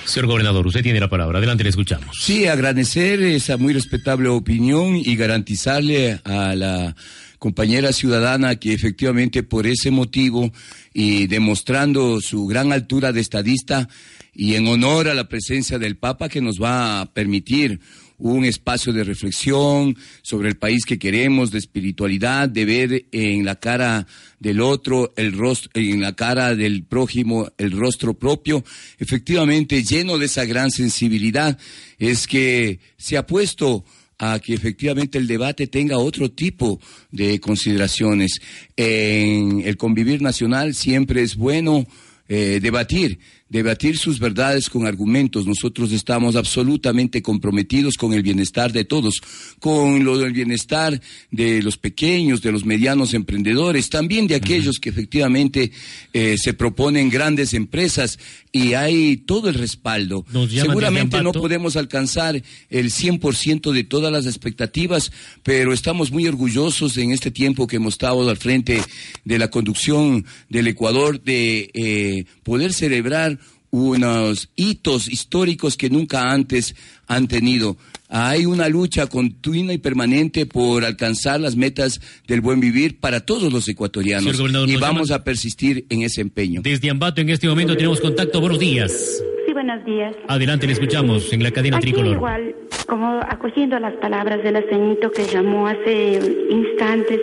Señor 0.09 0.27
gobernador, 0.27 0.67
usted 0.67 0.83
tiene 0.83 1.01
la 1.01 1.11
palabra. 1.11 1.39
Adelante, 1.39 1.63
le 1.65 1.71
escuchamos. 1.71 2.17
Sí, 2.19 2.47
agradecer 2.47 3.21
esa 3.21 3.59
muy 3.59 3.75
respetable 3.75 4.29
opinión 4.31 4.97
y 4.97 5.17
garantizarle 5.17 6.19
a 6.25 6.55
la 6.55 6.97
compañera 7.39 7.93
ciudadana 7.93 8.57
que 8.57 8.73
efectivamente 8.73 9.43
por 9.43 9.67
ese 9.67 9.91
motivo 9.91 10.51
y 10.95 11.27
demostrando 11.27 12.21
su 12.21 12.47
gran 12.47 12.73
altura 12.73 13.13
de 13.13 13.21
estadista 13.21 13.89
y 14.35 14.55
en 14.55 14.67
honor 14.67 15.09
a 15.09 15.15
la 15.15 15.29
presencia 15.29 15.79
del 15.79 15.97
Papa 15.97 16.29
que 16.29 16.41
nos 16.41 16.57
va 16.61 17.01
a 17.01 17.13
permitir 17.13 17.81
un 18.19 18.45
espacio 18.45 18.93
de 18.93 19.05
reflexión 19.05 19.97
sobre 20.23 20.49
el 20.49 20.57
país 20.57 20.85
que 20.85 20.99
queremos, 20.99 21.51
de 21.51 21.59
espiritualidad, 21.59 22.49
de 22.49 22.65
ver 22.65 23.07
en 23.13 23.45
la 23.45 23.57
cara 23.57 24.07
del 24.41 24.61
otro, 24.61 25.13
el 25.17 25.33
rostro, 25.33 25.71
en 25.75 26.01
la 26.01 26.15
cara 26.15 26.55
del 26.55 26.85
prójimo, 26.85 27.51
el 27.59 27.73
rostro 27.73 28.15
propio, 28.15 28.65
efectivamente 28.99 29.83
lleno 29.83 30.19
de 30.19 30.27
esa 30.27 30.45
gran 30.45 30.71
sensibilidad, 30.71 31.59
es 31.99 32.27
que 32.27 32.81
se 32.97 33.17
ha 33.17 33.27
puesto 33.27 33.85
a 34.19 34.41
que 34.41 34.53
efectivamente 34.53 35.17
el 35.17 35.29
debate 35.29 35.69
tenga 35.69 35.99
otro 35.99 36.31
tipo 36.31 36.81
de 37.13 37.39
consideraciones. 37.39 38.41
En 38.77 39.63
el 39.65 39.77
convivir 39.77 40.23
nacional 40.23 40.75
siempre 40.75 41.23
es 41.23 41.37
bueno 41.37 41.87
eh, 42.29 42.59
debatir, 42.61 43.21
debatir 43.49 43.97
sus 43.97 44.19
verdades 44.19 44.69
con 44.69 44.87
argumentos. 44.87 45.47
Nosotros 45.47 45.93
estamos 45.93 46.37
absolutamente 46.37 47.23
comprometidos 47.23 47.97
con 47.97 48.13
el 48.13 48.23
bienestar 48.23 48.73
de 48.73 48.85
todos, 48.85 49.21
con 49.59 50.05
lo 50.05 50.19
del 50.19 50.33
bienestar 50.33 51.01
de 51.31 51.63
los 51.63 51.79
pequeños, 51.79 52.43
de 52.43 52.53
los 52.53 52.65
medianos 52.65 53.15
emprendedores, 53.15 53.89
también 53.89 54.27
de 54.27 54.35
aquellos 54.35 54.79
que 54.79 54.91
efectivamente 54.91 55.73
eh, 56.13 56.37
se 56.39 56.55
proponen 56.55 57.11
grandes 57.11 57.55
empresas 57.55 58.19
y 58.53 58.75
hay 58.75 59.17
todo 59.17 59.49
el 59.49 59.55
respaldo. 59.55 60.25
Seguramente 60.49 61.23
no 61.23 61.33
podemos 61.33 61.77
alcanzar 61.77 62.43
el 62.71 62.91
100% 62.91 63.73
de 63.73 63.85
todas 63.85 64.13
las 64.13 64.27
expectativas, 64.27 65.13
pero 65.43 65.73
estamos 65.73 66.11
muy 66.11 66.27
orgullosos 66.27 66.97
en 66.99 67.13
este 67.13 67.31
tiempo 67.31 67.67
que 67.67 67.77
hemos 67.77 67.95
estado 67.95 68.29
al 68.29 68.37
frente 68.37 68.81
de 69.25 69.39
la 69.39 69.49
conducción 69.51 70.25
del 70.49 70.67
Ecuador 70.67 71.23
de 71.23 71.71
eh, 71.75 72.25
poder 72.43 72.73
celebrar 72.73 73.38
unos 73.71 74.49
hitos 74.57 75.09
históricos 75.09 75.77
que 75.77 75.91
nunca 75.91 76.31
antes 76.31 76.75
han 77.07 77.29
tenido. 77.29 77.77
Hay 78.11 78.47
una 78.47 78.69
lucha 78.69 79.07
continua 79.07 79.75
y 79.75 79.79
permanente 79.79 80.47
por 80.47 80.85
alcanzar 80.85 81.41
las 81.41 81.57
metas 81.57 82.01
del 82.27 82.41
buen 82.41 82.59
vivir 82.59 82.99
para 82.99 83.21
todos 83.21 83.53
los 83.53 83.69
ecuatorianos 83.69 84.41
y 84.67 84.77
vamos 84.77 85.11
a 85.11 85.25
persistir 85.25 85.85
en 85.91 86.03
ese 86.03 86.23
empeño. 86.23 86.63
Desde 86.63 86.89
Ambato 86.89 87.21
en 87.21 87.29
este 87.29 87.47
momento 87.49 87.77
tenemos 87.77 88.01
contacto. 88.01 88.41
Buenos 88.41 88.59
días. 88.59 89.23
Sí, 89.47 89.53
buenos 89.53 89.85
días. 89.85 90.15
Adelante, 90.27 90.67
le 90.67 90.73
escuchamos 90.73 91.31
en 91.35 91.43
la 91.43 91.51
cadena 91.51 91.77
Aquí 91.77 91.93
tricolor. 91.93 92.15
igual, 92.15 92.55
como 92.87 93.21
acogiendo 93.29 93.79
las 93.79 93.95
palabras 93.97 94.43
del 94.43 94.57
aceñito 94.57 95.11
que 95.11 95.27
llamó 95.27 95.67
hace 95.67 96.19
instantes, 96.51 97.21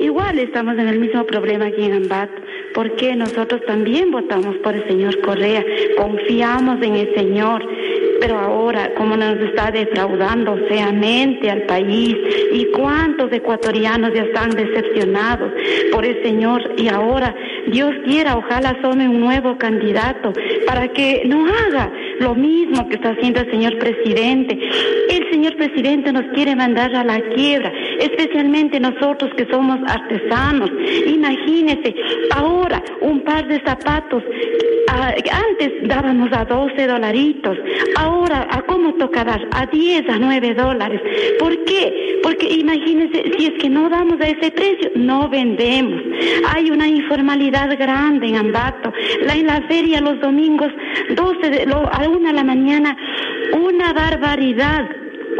igual 0.00 0.40
estamos 0.40 0.76
en 0.76 0.88
el 0.88 0.98
mismo 0.98 1.24
problema 1.24 1.66
aquí 1.66 1.82
en 1.82 1.92
Ambato 1.92 2.32
porque 2.74 3.14
nosotros 3.16 3.60
también 3.66 4.10
votamos 4.10 4.56
por 4.58 4.74
el 4.74 4.86
señor 4.86 5.20
Correa, 5.20 5.64
confiamos 5.96 6.82
en 6.82 6.96
el 6.96 7.14
Señor, 7.14 7.66
pero 8.20 8.38
ahora 8.38 8.94
como 8.94 9.16
nos 9.16 9.38
está 9.40 9.70
defraudando 9.70 10.56
feamente 10.68 11.50
al 11.50 11.62
país 11.62 12.16
y 12.52 12.66
cuántos 12.66 13.32
ecuatorianos 13.32 14.12
ya 14.14 14.22
están 14.22 14.50
decepcionados 14.50 15.52
por 15.92 16.04
el 16.04 16.22
Señor 16.22 16.74
y 16.76 16.88
ahora 16.88 17.34
Dios 17.68 17.94
quiera, 18.04 18.36
ojalá 18.36 18.80
tome 18.80 19.08
un 19.08 19.20
nuevo 19.20 19.56
candidato 19.58 20.32
para 20.66 20.88
que 20.88 21.22
no 21.26 21.46
haga 21.46 21.92
lo 22.20 22.34
mismo 22.34 22.88
que 22.88 22.96
está 22.96 23.10
haciendo 23.10 23.40
el 23.40 23.50
señor 23.50 23.78
presidente. 23.78 24.58
El 25.08 25.30
señor 25.30 25.56
presidente 25.56 26.12
nos 26.12 26.24
quiere 26.34 26.54
mandar 26.54 26.94
a 26.94 27.04
la 27.04 27.20
quiebra, 27.34 27.72
especialmente 27.98 28.80
nosotros 28.80 29.32
que 29.36 29.46
somos 29.50 29.78
artesanos. 29.86 30.70
Imagínese, 31.06 31.94
ahora 32.34 32.82
un 33.00 33.20
par 33.20 33.46
de 33.48 33.60
zapatos, 33.64 34.22
ah, 34.88 35.14
antes 35.50 35.88
dábamos 35.88 36.30
a 36.32 36.44
12 36.44 36.86
dolaritos, 36.86 37.58
ahora 37.96 38.46
a 38.50 38.62
cómo 38.62 38.94
toca 38.94 39.24
dar, 39.24 39.48
a 39.52 39.66
10, 39.66 40.08
a 40.08 40.18
9 40.18 40.54
dólares. 40.54 41.00
¿Por 41.38 41.64
qué? 41.64 42.18
Porque 42.22 42.48
imagínese, 42.52 43.24
si 43.36 43.46
es 43.46 43.52
que 43.62 43.70
no 43.70 43.88
damos 43.88 44.20
a 44.20 44.28
ese 44.28 44.50
precio, 44.50 44.90
no 44.94 45.28
vendemos. 45.28 46.02
Hay 46.54 46.70
una 46.70 46.86
informalidad 46.88 47.49
grande 47.50 48.28
en 48.28 48.36
Ambato. 48.36 48.92
La, 49.22 49.34
en 49.34 49.46
la 49.46 49.62
feria 49.62 50.00
los 50.00 50.20
domingos, 50.20 50.72
12 51.14 51.50
de, 51.50 51.66
lo, 51.66 51.76
a 51.92 52.08
una 52.08 52.30
de 52.30 52.34
la 52.34 52.44
mañana, 52.44 52.96
una 53.52 53.92
barbaridad 53.92 54.88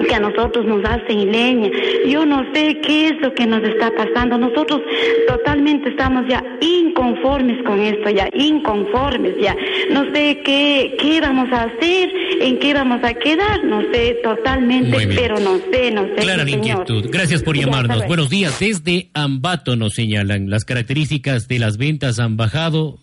que 0.06 0.14
a 0.14 0.20
nosotros 0.20 0.64
nos 0.66 0.84
hacen 0.84 1.30
leña. 1.30 1.70
Yo 2.06 2.24
no 2.26 2.44
sé 2.52 2.78
qué 2.80 3.08
es 3.08 3.20
lo 3.20 3.34
que 3.34 3.46
nos 3.46 3.62
está 3.62 3.90
pasando. 3.94 4.38
Nosotros 4.38 4.80
totalmente 5.28 5.90
estamos 5.90 6.24
ya 6.28 6.42
inconformes 6.60 7.62
con 7.64 7.80
esto, 7.80 8.10
ya 8.10 8.28
inconformes, 8.34 9.34
ya. 9.40 9.56
No 9.90 10.04
sé 10.12 10.40
qué, 10.44 10.96
qué 10.98 11.20
vamos 11.20 11.50
a 11.52 11.64
hacer, 11.64 12.10
en 12.40 12.58
qué 12.58 12.74
vamos 12.74 13.02
a 13.02 13.14
quedar, 13.14 13.64
no 13.64 13.82
sé 13.92 14.18
totalmente, 14.22 15.08
pero 15.14 15.38
no 15.40 15.58
sé, 15.72 15.90
no 15.90 16.04
sé. 16.04 16.16
Clara 16.16 16.44
la 16.44 16.50
inquietud. 16.50 17.06
Gracias 17.10 17.42
por 17.42 17.56
llamarnos. 17.56 18.06
Buenos 18.06 18.30
días. 18.30 18.58
Desde 18.58 19.10
Ambato 19.14 19.76
nos 19.76 19.94
señalan 19.94 20.50
las 20.50 20.64
características 20.64 21.48
de 21.48 21.58
las 21.58 21.76
ventas 21.76 22.18
han 22.18 22.36
bajado. 22.36 22.98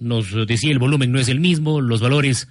Nos 0.00 0.46
decía 0.46 0.72
el 0.72 0.78
volumen 0.78 1.12
no 1.12 1.18
es 1.18 1.28
el 1.28 1.40
mismo, 1.40 1.80
los 1.80 2.00
valores 2.00 2.48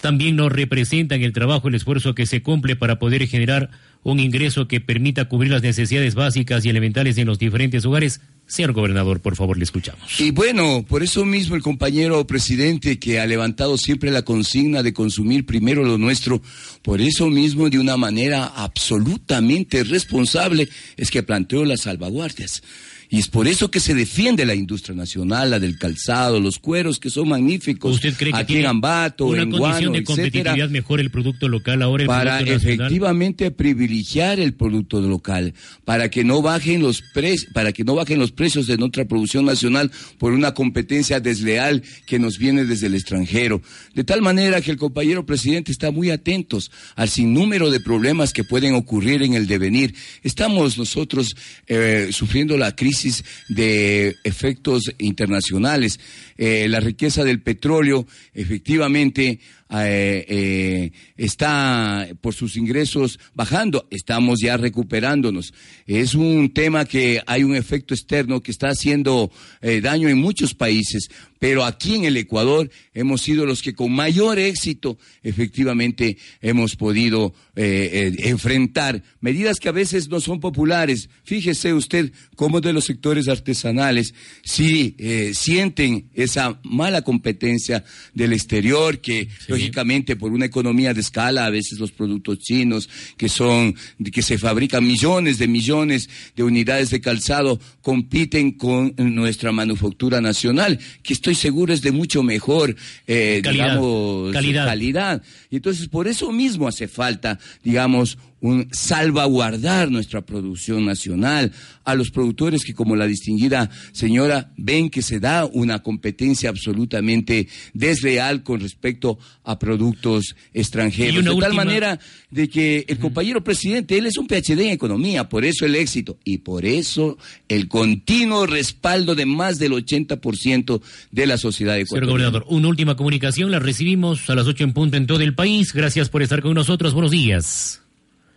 también 0.00 0.36
nos 0.36 0.52
representan 0.52 1.22
el 1.22 1.32
trabajo, 1.32 1.68
el 1.68 1.74
esfuerzo 1.74 2.14
que 2.14 2.26
se 2.26 2.42
cumple 2.42 2.76
para 2.76 2.98
poder 2.98 3.26
generar 3.26 3.70
un 4.02 4.20
ingreso 4.20 4.68
que 4.68 4.80
permita 4.80 5.24
cubrir 5.24 5.50
las 5.50 5.62
necesidades 5.62 6.14
básicas 6.14 6.64
y 6.64 6.68
elementales 6.68 7.16
en 7.18 7.26
los 7.26 7.38
diferentes 7.38 7.84
hogares. 7.86 8.20
Señor 8.46 8.72
gobernador, 8.72 9.20
por 9.20 9.34
favor, 9.36 9.56
le 9.56 9.64
escuchamos. 9.64 10.20
Y 10.20 10.30
bueno, 10.30 10.84
por 10.86 11.02
eso 11.02 11.24
mismo 11.24 11.56
el 11.56 11.62
compañero 11.62 12.26
presidente 12.26 12.98
que 12.98 13.18
ha 13.18 13.26
levantado 13.26 13.78
siempre 13.78 14.10
la 14.10 14.22
consigna 14.22 14.82
de 14.82 14.92
consumir 14.92 15.46
primero 15.46 15.82
lo 15.82 15.96
nuestro, 15.96 16.42
por 16.82 17.00
eso 17.00 17.30
mismo 17.30 17.70
de 17.70 17.78
una 17.78 17.96
manera 17.96 18.44
absolutamente 18.44 19.82
responsable 19.84 20.68
es 20.98 21.10
que 21.10 21.22
planteó 21.22 21.64
las 21.64 21.82
salvaguardias. 21.82 22.62
Y 23.10 23.18
es 23.18 23.28
por 23.28 23.46
eso 23.46 23.70
que 23.70 23.80
se 23.80 23.94
defiende 23.94 24.44
la 24.44 24.54
industria 24.54 24.94
nacional, 24.94 25.50
la 25.50 25.58
del 25.58 25.78
calzado, 25.78 26.40
los 26.40 26.58
cueros, 26.58 26.98
que 26.98 27.10
son 27.10 27.28
magníficos. 27.28 27.94
¿Usted 27.94 28.14
cree 28.14 28.32
que 28.32 28.38
aquí 28.38 28.46
tiene 28.54 28.62
en 28.62 28.70
Ambato, 28.70 29.26
una 29.26 29.42
en 29.42 29.50
condición 29.50 29.60
Guano, 29.60 29.92
de 29.92 29.98
etcétera, 29.98 30.04
competitividad 30.04 30.68
mejor 30.70 31.00
el 31.00 31.10
producto 31.10 31.48
local 31.48 31.82
ahora 31.82 32.02
el 32.02 32.08
para 32.08 32.40
efectivamente 32.40 33.50
privilegiar 33.50 34.40
el 34.40 34.54
producto 34.54 35.00
local, 35.00 35.54
para 35.84 36.10
que 36.10 36.24
no 36.24 36.42
bajen 36.42 36.82
los 36.82 37.02
precios, 37.12 37.52
para 37.52 37.72
que 37.72 37.84
no 37.84 37.94
bajen 37.94 38.18
los 38.18 38.32
precios 38.32 38.66
de 38.66 38.76
nuestra 38.76 39.04
producción 39.04 39.44
nacional 39.44 39.90
por 40.18 40.32
una 40.32 40.54
competencia 40.54 41.20
desleal 41.20 41.82
que 42.06 42.18
nos 42.18 42.38
viene 42.38 42.64
desde 42.64 42.86
el 42.86 42.94
extranjero. 42.94 43.62
De 43.94 44.04
tal 44.04 44.22
manera 44.22 44.60
que 44.60 44.70
el 44.70 44.76
compañero 44.76 45.26
presidente 45.26 45.72
está 45.72 45.90
muy 45.90 46.10
atentos 46.10 46.70
al 46.96 47.08
sinnúmero 47.08 47.70
de 47.70 47.80
problemas 47.80 48.32
que 48.32 48.44
pueden 48.44 48.74
ocurrir 48.74 49.22
en 49.22 49.34
el 49.34 49.46
devenir. 49.46 49.94
Estamos 50.22 50.78
nosotros 50.78 51.36
eh, 51.66 52.08
sufriendo 52.10 52.56
la 52.56 52.74
crisis 52.74 53.03
de 53.48 54.16
efectos 54.24 54.82
internacionales. 54.98 56.00
Eh, 56.36 56.66
la 56.68 56.80
riqueza 56.80 57.24
del 57.24 57.40
petróleo, 57.40 58.06
efectivamente, 58.34 59.40
eh, 59.82 60.24
eh, 60.28 60.92
está 61.16 62.06
por 62.20 62.34
sus 62.34 62.56
ingresos 62.56 63.18
bajando, 63.34 63.88
estamos 63.90 64.40
ya 64.40 64.56
recuperándonos. 64.56 65.52
Es 65.86 66.14
un 66.14 66.52
tema 66.52 66.84
que 66.84 67.20
hay 67.26 67.42
un 67.44 67.56
efecto 67.56 67.94
externo 67.94 68.40
que 68.40 68.52
está 68.52 68.68
haciendo 68.68 69.32
eh, 69.62 69.80
daño 69.80 70.08
en 70.08 70.18
muchos 70.18 70.54
países, 70.54 71.08
pero 71.38 71.64
aquí 71.64 71.96
en 71.96 72.04
el 72.04 72.16
Ecuador 72.16 72.70
hemos 72.94 73.22
sido 73.22 73.46
los 73.46 73.62
que 73.62 73.74
con 73.74 73.92
mayor 73.92 74.38
éxito 74.38 74.96
efectivamente 75.22 76.16
hemos 76.40 76.76
podido 76.76 77.34
enfrentar 77.56 79.02
medidas 79.20 79.60
que 79.60 79.68
a 79.68 79.72
veces 79.72 80.08
no 80.08 80.20
son 80.20 80.40
populares. 80.40 81.08
Fíjese 81.22 81.72
usted 81.74 82.12
cómo 82.34 82.60
de 82.60 82.72
los 82.72 82.84
sectores 82.84 83.28
artesanales 83.28 84.14
sí 84.42 84.96
sienten 85.34 86.08
esa 86.14 86.58
mala 86.64 87.02
competencia 87.02 87.84
del 88.14 88.32
exterior 88.32 89.00
que 89.00 89.28
lógicamente 89.64 90.16
por 90.16 90.32
una 90.32 90.46
economía 90.46 90.94
de 90.94 91.00
escala 91.00 91.46
a 91.46 91.50
veces 91.50 91.78
los 91.78 91.92
productos 91.92 92.38
chinos 92.38 92.88
que 93.16 93.28
son 93.28 93.74
que 94.12 94.22
se 94.22 94.38
fabrican 94.38 94.86
millones 94.86 95.38
de 95.38 95.48
millones 95.48 96.08
de 96.36 96.42
unidades 96.42 96.90
de 96.90 97.00
calzado 97.00 97.60
compiten 97.82 98.52
con 98.52 98.94
nuestra 98.96 99.52
manufactura 99.52 100.20
nacional 100.20 100.78
que 101.02 101.12
estoy 101.12 101.34
seguro 101.34 101.72
es 101.72 101.82
de 101.82 101.92
mucho 101.92 102.22
mejor 102.22 102.76
eh, 103.06 103.40
Calidad. 103.42 103.64
digamos 103.64 104.32
Calidad. 104.32 104.66
calidad 104.66 105.22
y 105.50 105.56
entonces 105.56 105.88
por 105.88 106.08
eso 106.08 106.32
mismo 106.32 106.68
hace 106.68 106.88
falta 106.88 107.38
digamos 107.62 108.18
un 108.44 108.68
salvaguardar 108.72 109.90
nuestra 109.90 110.20
producción 110.20 110.84
nacional, 110.84 111.50
a 111.82 111.94
los 111.94 112.10
productores 112.10 112.62
que 112.62 112.74
como 112.74 112.94
la 112.94 113.06
distinguida 113.06 113.70
señora 113.92 114.52
ven 114.58 114.90
que 114.90 115.00
se 115.00 115.18
da 115.18 115.46
una 115.46 115.82
competencia 115.82 116.50
absolutamente 116.50 117.48
desleal 117.72 118.42
con 118.42 118.60
respecto 118.60 119.18
a 119.44 119.58
productos 119.58 120.36
extranjeros. 120.52 121.24
De 121.24 121.40
tal 121.40 121.54
manera 121.54 121.98
de 122.30 122.50
que 122.50 122.84
el 122.86 122.98
compañero 122.98 123.42
presidente, 123.42 123.96
él 123.96 124.04
es 124.04 124.18
un 124.18 124.26
PhD 124.26 124.60
en 124.60 124.72
economía, 124.72 125.26
por 125.26 125.46
eso 125.46 125.64
el 125.64 125.74
éxito 125.74 126.18
y 126.22 126.38
por 126.38 126.66
eso 126.66 127.16
el 127.48 127.66
continuo 127.66 128.44
respaldo 128.44 129.14
de 129.14 129.24
más 129.24 129.58
del 129.58 129.72
80% 129.72 130.82
de 131.10 131.26
la 131.26 131.38
sociedad 131.38 131.76
Señor 131.76 131.86
ecuatoriana. 131.86 132.12
gobernador, 132.12 132.44
una 132.48 132.68
última 132.68 132.94
comunicación, 132.94 133.50
la 133.50 133.58
recibimos 133.58 134.28
a 134.28 134.34
las 134.34 134.46
ocho 134.46 134.64
en 134.64 134.74
punto 134.74 134.98
en 134.98 135.06
todo 135.06 135.20
el 135.20 135.34
país. 135.34 135.72
Gracias 135.72 136.10
por 136.10 136.20
estar 136.20 136.42
con 136.42 136.52
nosotros. 136.52 136.92
Buenos 136.92 137.10
días. 137.10 137.83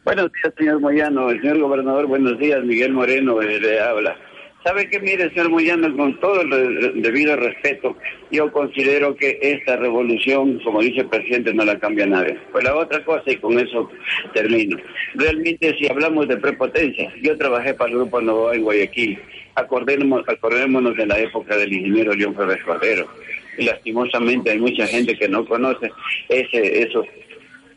Buenos 0.07 0.31
días, 0.31 0.53
señor 0.57 0.79
Moyano. 0.79 1.29
El 1.29 1.41
señor 1.41 1.59
gobernador, 1.59 2.05
buenos 2.05 2.39
días. 2.39 2.63
Miguel 2.63 2.93
Moreno 2.93 3.41
eh, 3.41 3.59
le 3.59 3.81
habla. 3.81 4.15
¿Sabe 4.63 4.89
qué? 4.89 5.01
Mire, 5.01 5.27
señor 5.31 5.49
Moyano, 5.49 5.93
con 5.97 6.17
todo 6.21 6.39
el 6.43 7.01
debido 7.01 7.35
respeto, 7.35 7.93
yo 8.31 8.49
considero 8.53 9.17
que 9.17 9.37
esta 9.41 9.75
revolución, 9.75 10.61
como 10.63 10.79
dice 10.79 11.01
el 11.01 11.09
presidente, 11.09 11.53
no 11.53 11.65
la 11.65 11.77
cambia 11.77 12.05
nadie. 12.05 12.39
Pues 12.53 12.63
la 12.63 12.77
otra 12.77 13.03
cosa, 13.03 13.29
y 13.29 13.35
con 13.35 13.59
eso 13.59 13.91
termino. 14.33 14.77
Realmente, 15.15 15.75
si 15.77 15.89
hablamos 15.91 16.29
de 16.29 16.37
prepotencia, 16.37 17.11
yo 17.21 17.37
trabajé 17.37 17.73
para 17.73 17.91
el 17.91 17.97
Grupo 17.97 18.21
Novoa 18.21 18.55
en 18.55 18.63
Guayaquil. 18.63 19.19
Acordémonos, 19.55 20.23
acordémonos 20.29 20.95
de 20.95 21.05
la 21.05 21.19
época 21.19 21.57
del 21.57 21.73
ingeniero 21.73 22.13
León 22.13 22.33
Ferrer 22.33 22.63
Cordero. 22.63 23.09
Y 23.57 23.65
lastimosamente 23.65 24.51
hay 24.51 24.59
mucha 24.59 24.87
gente 24.87 25.17
que 25.17 25.27
no 25.27 25.45
conoce 25.45 25.91
ese, 26.29 26.83
esos, 26.83 27.05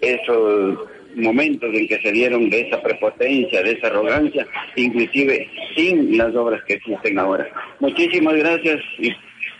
esos 0.00 0.78
momentos 1.16 1.70
en 1.74 1.86
que 1.86 2.00
se 2.00 2.12
dieron 2.12 2.50
de 2.50 2.60
esa 2.62 2.82
prepotencia, 2.82 3.62
de 3.62 3.72
esa 3.72 3.88
arrogancia, 3.88 4.46
inclusive 4.76 5.48
sin 5.74 6.16
las 6.16 6.34
obras 6.34 6.62
que 6.66 6.74
existen 6.74 7.18
ahora. 7.18 7.48
Muchísimas 7.80 8.34
gracias 8.36 8.80
y 8.98 9.10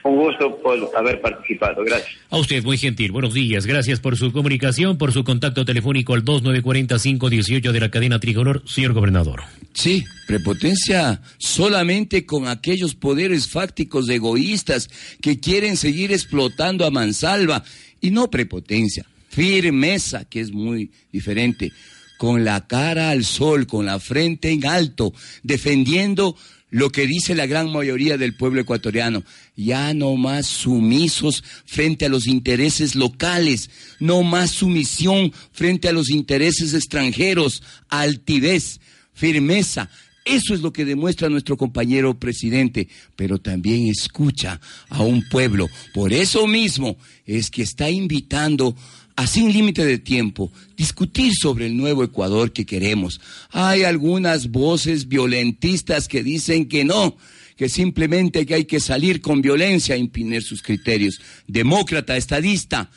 un 0.03 0.17
gusto 0.17 0.57
por 0.63 0.79
haber 0.97 1.21
participado. 1.21 1.85
Gracias. 1.85 2.19
A 2.31 2.39
usted, 2.39 2.63
muy 2.65 2.79
gentil. 2.79 3.13
Buenos 3.13 3.35
días. 3.35 3.67
Gracias 3.67 4.01
por 4.01 4.17
su 4.17 4.33
comunicación, 4.33 4.99
por 4.99 5.13
su 5.13 5.25
contacto 5.25 5.65
telefónico 5.65 6.15
al 6.15 6.25
294518 6.25 7.73
de 7.73 7.81
la 7.81 7.91
cadena 7.91 8.19
Tricolor, 8.19 8.63
señor 8.67 8.93
gobernador. 8.93 9.43
Sí, 9.75 10.05
prepotencia 10.27 11.21
solamente 11.39 12.25
con 12.25 12.49
aquellos 12.49 12.95
poderes 12.95 13.49
fácticos 13.49 14.09
egoístas 14.09 14.89
que 15.21 15.39
quieren 15.39 15.77
seguir 15.77 16.13
explotando 16.13 16.87
a 16.87 16.91
mansalva 16.91 17.63
y 18.01 18.11
no 18.11 18.31
prepotencia 18.31 19.05
firmeza, 19.31 20.25
que 20.27 20.41
es 20.41 20.53
muy 20.53 20.91
diferente, 21.11 21.73
con 22.19 22.45
la 22.45 22.67
cara 22.67 23.11
al 23.11 23.25
sol, 23.25 23.67
con 23.67 23.87
la 23.87 23.99
frente 23.99 24.51
en 24.51 24.67
alto, 24.67 25.15
defendiendo 25.43 26.37
lo 26.69 26.91
que 26.91 27.07
dice 27.07 27.35
la 27.35 27.47
gran 27.47 27.73
mayoría 27.73 28.19
del 28.19 28.37
pueblo 28.37 28.61
ecuatoriano, 28.61 29.25
ya 29.57 29.95
no 29.95 30.17
más 30.17 30.47
sumisos 30.47 31.43
frente 31.65 32.07
a 32.07 32.09
los 32.09 32.27
intereses 32.27 32.95
locales, 32.95 33.71
no 33.99 34.23
más 34.23 34.51
sumisión 34.51 35.33
frente 35.53 35.89
a 35.89 35.93
los 35.93 36.11
intereses 36.11 36.75
extranjeros, 36.75 37.63
altivez, 37.89 38.81
firmeza. 39.15 39.91
Eso 40.25 40.55
es 40.55 40.61
lo 40.61 40.73
que 40.73 40.85
demuestra 40.85 41.29
nuestro 41.29 41.57
compañero 41.57 42.19
presidente, 42.19 42.89
pero 43.17 43.39
también 43.39 43.89
escucha 43.89 44.61
a 44.89 45.03
un 45.03 45.27
pueblo. 45.29 45.69
Por 45.95 46.13
eso 46.13 46.47
mismo 46.47 46.97
es 47.25 47.51
que 47.51 47.63
está 47.63 47.91
invitando 47.91 48.77
a 49.21 49.27
sin 49.27 49.53
límite 49.53 49.85
de 49.85 49.99
tiempo, 49.99 50.51
discutir 50.79 51.35
sobre 51.35 51.67
el 51.67 51.77
nuevo 51.77 52.03
Ecuador 52.03 52.55
que 52.55 52.65
queremos. 52.65 53.21
Hay 53.51 53.83
algunas 53.83 54.51
voces 54.51 55.09
violentistas 55.09 56.09
que 56.09 56.23
dicen 56.23 56.67
que 56.67 56.87
no, 56.87 57.19
que 57.55 57.69
simplemente 57.69 58.47
que 58.47 58.55
hay 58.55 58.65
que 58.65 58.81
salir 58.81 59.21
con 59.21 59.43
violencia 59.43 59.95
a 59.95 59.99
imponer 59.99 60.43
sus 60.43 60.63
criterios. 60.63 61.21
Demócrata, 61.47 62.17
estadista, 62.17 62.91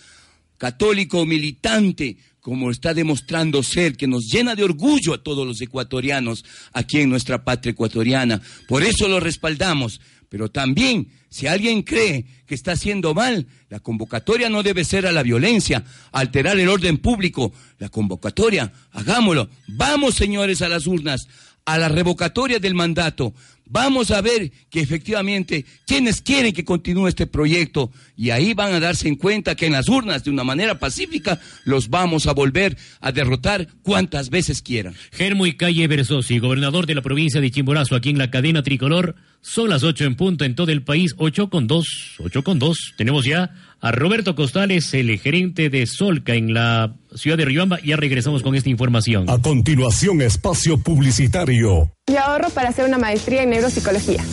católico, 0.58 1.26
militante, 1.26 2.16
como 2.40 2.72
está 2.72 2.94
demostrando 2.94 3.62
ser, 3.62 3.98
que 3.98 4.08
nos 4.08 4.24
llena 4.32 4.56
de 4.56 4.64
orgullo 4.64 5.14
a 5.14 5.22
todos 5.22 5.46
los 5.46 5.60
ecuatorianos 5.60 6.46
aquí 6.72 7.02
en 7.02 7.10
nuestra 7.10 7.44
patria 7.44 7.72
ecuatoriana. 7.72 8.42
Por 8.70 8.84
eso 8.84 9.10
lo 9.10 9.20
respaldamos. 9.20 10.00
Pero 10.34 10.50
también, 10.50 11.10
si 11.30 11.46
alguien 11.46 11.84
cree 11.84 12.26
que 12.48 12.56
está 12.56 12.72
haciendo 12.72 13.14
mal, 13.14 13.46
la 13.70 13.80
convocatoria 13.80 14.50
no 14.50 14.64
debe 14.64 14.84
ser 14.84 15.06
a 15.06 15.12
la 15.12 15.22
violencia, 15.22 15.84
alterar 16.12 16.58
el 16.58 16.70
orden 16.70 16.98
público. 16.98 17.54
La 17.78 17.90
convocatoria, 17.90 18.74
hagámoslo. 18.94 19.48
Vamos, 19.68 20.16
señores, 20.16 20.64
a 20.64 20.70
las 20.70 20.88
urnas, 20.88 21.28
a 21.66 21.78
la 21.78 21.88
revocatoria 21.88 22.58
del 22.58 22.74
mandato. 22.74 23.36
Vamos 23.66 24.12
a 24.12 24.22
ver 24.22 24.52
que 24.70 24.82
efectivamente 24.82 25.66
quienes 25.88 26.22
quieren 26.22 26.54
que 26.54 26.66
continúe 26.66 27.08
este 27.08 27.28
proyecto 27.28 27.92
y 28.16 28.30
ahí 28.30 28.54
van 28.54 28.74
a 28.74 28.80
darse 28.80 29.08
en 29.08 29.16
cuenta 29.16 29.56
que 29.56 29.66
en 29.66 29.72
las 29.72 29.88
urnas 29.88 30.24
de 30.24 30.32
una 30.32 30.44
manera 30.44 30.80
pacífica 30.80 31.40
los 31.64 31.90
vamos 31.90 32.28
a 32.28 32.34
volver 32.34 32.78
a 33.00 33.12
derrotar 33.12 33.68
cuantas 33.82 34.30
veces 34.30 34.62
quieran. 34.62 34.96
Germo 35.12 35.46
y 35.46 35.54
Calle 35.54 35.88
Versosi, 35.88 36.40
gobernador 36.40 36.86
de 36.86 36.96
la 36.96 37.02
provincia 37.02 37.42
de 37.42 37.52
Chimborazo, 37.52 37.96
aquí 37.96 38.10
en 38.10 38.18
la 38.18 38.30
cadena 38.30 38.64
tricolor, 38.64 39.16
son 39.42 39.70
las 39.70 39.84
ocho 39.84 40.06
en 40.06 40.16
punto 40.16 40.46
en 40.46 40.56
todo 40.56 40.72
el 40.72 40.84
país, 40.84 41.14
ocho 41.18 41.50
con 41.50 41.68
dos, 41.68 42.16
ocho 42.20 42.44
con 42.44 42.60
dos. 42.60 42.94
Tenemos 42.98 43.26
ya 43.26 43.54
a 43.84 43.92
Roberto 43.92 44.34
Costales, 44.34 44.94
el 44.94 45.20
gerente 45.20 45.70
de 45.70 45.86
Solca 45.86 46.36
en 46.36 46.54
la 46.54 46.96
ciudad 47.16 47.36
de 47.38 47.44
Riobamba. 47.44 47.80
Ya 47.84 47.98
regresamos 47.98 48.42
con 48.42 48.56
esta 48.56 48.70
información. 48.70 49.30
A 49.30 49.42
continuación, 49.42 50.22
espacio 50.22 50.78
publicitario. 50.78 51.92
Y 52.08 52.16
ahorro 52.16 52.50
para 52.50 52.70
hacer 52.70 52.86
una 52.86 52.98
maestría 52.98 53.44
en 53.44 53.50
neuropsicología. 53.50 54.24